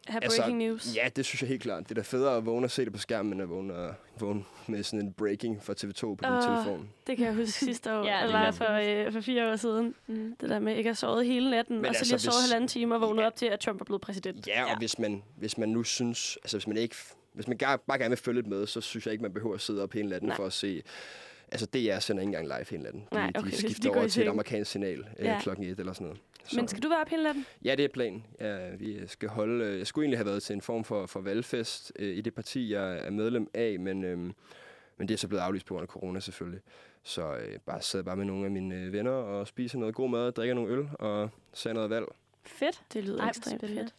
have 0.09 0.23
Altså, 0.23 0.41
breaking 0.41 0.57
news? 0.67 0.95
Ja, 0.95 1.09
det 1.15 1.25
synes 1.25 1.41
jeg 1.41 1.47
helt 1.47 1.61
klart. 1.61 1.83
Det 1.83 1.91
er 1.91 1.95
da 1.95 2.01
federe 2.01 2.37
at 2.37 2.45
vågne 2.45 2.65
og 2.65 2.71
se 2.71 2.85
det 2.85 2.93
på 2.93 2.99
skærmen, 2.99 3.33
end 3.33 3.41
at 3.41 3.49
vågne, 3.49 3.73
og, 3.73 3.93
vågne 4.19 4.43
med 4.67 4.83
sådan 4.83 5.05
en 5.05 5.13
breaking 5.13 5.63
fra 5.63 5.73
TV2 5.73 6.01
på 6.01 6.17
din 6.23 6.31
Åh. 6.33 6.41
telefon. 6.43 6.89
Det 7.07 7.17
kan 7.17 7.25
jeg 7.25 7.35
huske 7.35 7.51
sidste 7.65 7.93
år, 7.93 8.03
Ja, 8.05 8.17
ja, 8.17 8.27
det 8.27 8.35
eller 8.35 8.51
for, 8.51 9.05
øh, 9.05 9.13
for 9.13 9.21
fire 9.21 9.51
år 9.51 9.55
siden. 9.55 9.95
Mm. 10.07 10.35
Det 10.41 10.49
der 10.49 10.59
med 10.59 10.75
ikke 10.75 10.89
at 10.89 10.97
sovet 10.97 11.25
hele 11.25 11.49
natten, 11.51 11.75
Men 11.77 11.85
og 11.85 11.95
så 11.95 11.99
altså, 11.99 12.03
lige 12.05 12.11
have 12.13 12.19
sovet 12.19 12.35
hvis- 12.43 12.51
halvanden 12.51 12.67
time 12.67 12.95
og 12.95 13.01
vågnet 13.01 13.25
op 13.25 13.35
til, 13.35 13.45
at 13.45 13.59
Trump 13.59 13.81
er 13.81 13.85
blevet 13.85 14.01
præsident. 14.01 14.47
Ja, 14.47 14.63
og 14.63 14.69
Ja. 14.69 14.77
Hvis, 14.77 14.99
man, 14.99 15.23
hvis 15.37 15.57
man 15.57 15.69
nu 15.69 15.83
synes, 15.83 16.37
altså 16.43 16.57
hvis 16.57 16.67
man 16.67 16.77
ikke, 16.77 16.95
hvis 17.33 17.47
man 17.47 17.57
gar- 17.63 17.83
bare 17.87 17.97
gerne 17.97 18.09
vil 18.09 18.17
følge 18.17 18.37
lidt 18.37 18.47
med, 18.47 18.67
så 18.67 18.81
synes 18.81 19.05
jeg 19.05 19.11
ikke, 19.11 19.21
man 19.21 19.33
behøver 19.33 19.55
at 19.55 19.61
sidde 19.61 19.83
op 19.83 19.93
hele 19.93 20.09
natten 20.09 20.27
Nej. 20.27 20.35
for 20.35 20.45
at 20.45 20.53
se, 20.53 20.81
altså 21.51 21.65
DR 21.65 21.99
sender 21.99 22.21
ikke 22.21 22.27
engang 22.27 22.45
live 22.47 22.65
hele 22.69 22.83
natten. 22.83 23.01
De, 23.11 23.15
Nej, 23.15 23.31
okay, 23.35 23.51
de 23.51 23.55
skifter 23.57 23.91
de 23.91 23.97
over 23.97 24.07
til 24.07 24.23
et 24.23 24.27
amerikansk 24.29 24.71
signal 24.71 24.99
øh, 25.19 25.25
Ja. 25.25 25.39
klokken 25.41 25.65
et 25.65 25.79
eller 25.79 25.93
sådan 25.93 26.05
noget. 26.07 26.21
Så, 26.43 26.55
Men 26.55 26.67
skal 26.67 26.83
du 26.83 26.89
være 26.89 27.01
op 27.01 27.09
hele 27.09 27.23
natten? 27.23 27.45
Ja, 27.65 27.75
det 27.75 27.85
er 27.85 27.89
planen. 27.89 28.25
Ja, 28.39 28.69
vi 28.75 29.07
skal 29.07 29.29
holde, 29.29 29.65
øh, 29.65 29.77
jeg 29.77 29.87
skulle 29.87 30.05
egentlig 30.05 30.17
have 30.17 30.25
været 30.25 30.43
til 30.43 30.53
en 30.53 30.61
form 30.61 30.83
for, 30.83 31.05
for 31.05 31.21
valgfest 31.21 31.93
øh, 31.99 32.17
i 32.17 32.21
det 32.21 32.33
parti, 32.33 32.73
jeg 32.73 32.97
er 32.97 33.09
medlem 33.09 33.49
af, 33.53 33.79
men, 33.79 34.03
øh, 34.03 34.17
men 34.97 35.07
det 35.07 35.11
er 35.11 35.17
så 35.17 35.27
blevet 35.27 35.41
aflyst 35.43 35.65
på 35.65 35.73
grund 35.73 35.83
af 35.83 35.87
corona 35.87 36.19
selvfølgelig. 36.19 36.61
Så 37.03 37.35
øh, 37.35 37.59
bare 37.65 37.81
sidder 37.81 38.05
bare 38.05 38.15
med 38.15 38.25
nogle 38.25 38.45
af 38.45 38.51
mine 38.51 38.75
øh, 38.75 38.93
venner 38.93 39.11
og 39.11 39.47
spiser 39.47 39.77
noget 39.79 39.95
god 39.95 40.09
mad, 40.09 40.31
drikker 40.31 40.55
nogle 40.55 40.73
øl 40.73 40.89
og 40.99 41.29
ser 41.53 41.73
noget 41.73 41.89
valg. 41.89 42.05
Fedt. 42.43 42.81
Det 42.93 43.03
lyder 43.03 43.21
Ej, 43.21 43.29
ekstremt 43.29 43.61
fedt. 43.61 43.95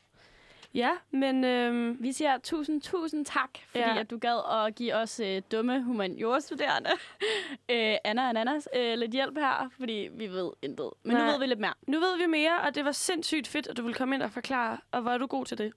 Ja, 0.74 0.90
men 1.10 1.44
øhm, 1.44 1.96
Vi 2.00 2.12
siger 2.12 2.38
tusind, 2.38 2.82
tusind 2.82 3.24
tak, 3.26 3.50
fordi 3.68 3.78
Ja. 3.84 3.98
at 4.00 4.10
du 4.10 4.18
gad 4.18 4.66
at 4.66 4.74
give 4.74 4.94
os 4.94 5.20
øh, 5.20 5.42
dumme 5.52 5.82
humaniorstuderende, 5.82 6.90
øh, 7.72 7.96
Anna 8.04 8.28
og 8.28 8.34
Nanas, 8.34 8.68
øh, 8.76 8.98
lidt 8.98 9.10
hjælp 9.12 9.38
her, 9.38 9.70
fordi 9.78 10.08
vi 10.12 10.26
ved 10.28 10.50
intet. 10.62 10.90
Men 11.02 11.16
Nej. 11.16 11.24
nu 11.26 11.30
ved 11.32 11.38
vi 11.38 11.46
lidt 11.46 11.58
mere. 11.60 11.74
nu 11.86 11.98
ved 12.00 12.18
vi 12.18 12.26
mere, 12.26 12.60
og 12.60 12.74
det 12.74 12.84
var 12.84 12.92
sindssygt 12.92 13.46
fedt, 13.48 13.66
at 13.66 13.76
du 13.76 13.82
ville 13.82 13.94
komme 13.94 14.14
ind 14.14 14.22
og 14.22 14.30
forklare, 14.30 14.78
og 14.92 15.02
hvor 15.02 15.10
er 15.10 15.18
du 15.18 15.26
god 15.26 15.44
til 15.46 15.58
det. 15.58 15.72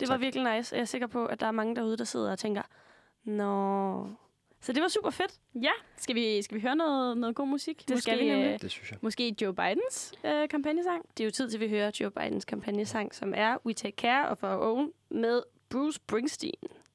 Det 0.00 0.08
var 0.08 0.14
Tak. 0.14 0.20
virkelig 0.20 0.56
nice, 0.56 0.74
og 0.74 0.76
jeg 0.76 0.82
er 0.82 0.86
sikker 0.86 1.06
på, 1.06 1.26
at 1.26 1.40
der 1.40 1.46
er 1.46 1.50
mange 1.50 1.76
derude, 1.76 1.96
der 1.96 2.04
sidder 2.04 2.32
og 2.32 2.38
tænker, 2.38 2.62
Nå, 3.24 4.06
Så 4.62 4.72
det 4.72 4.82
var 4.82 4.88
super 4.88 5.10
fedt. 5.10 5.32
Ja, 5.62 5.70
skal 5.96 6.14
vi, 6.14 6.42
skal 6.42 6.54
vi 6.56 6.60
høre 6.60 6.76
noget, 6.76 7.16
noget 7.18 7.36
god 7.36 7.46
musik? 7.46 7.88
Det 7.88 8.02
skal 8.02 8.18
vi 8.18 8.24
nemlig. 8.28 8.46
øh, 8.54 8.60
Det 8.60 8.70
synes 8.70 8.90
jeg. 8.90 8.98
Måske 9.02 9.36
Joe 9.42 9.54
Bidens 9.54 10.12
øh, 10.24 10.48
kampagnesang? 10.48 11.04
Det 11.16 11.20
er 11.20 11.24
jo 11.24 11.30
tid 11.30 11.50
til, 11.50 11.56
at 11.56 11.60
vi 11.60 11.68
hører 11.68 11.90
Joe 12.00 12.10
Bidens 12.10 12.44
kampagnesang, 12.44 13.14
som 13.14 13.32
er 13.36 13.56
We 13.66 13.72
Take 13.72 13.96
Care 13.96 14.28
of 14.28 14.42
Our 14.42 14.56
Own 14.72 14.92
med 15.10 15.42
Bruce 15.68 15.96
Springsteen. 15.96 16.68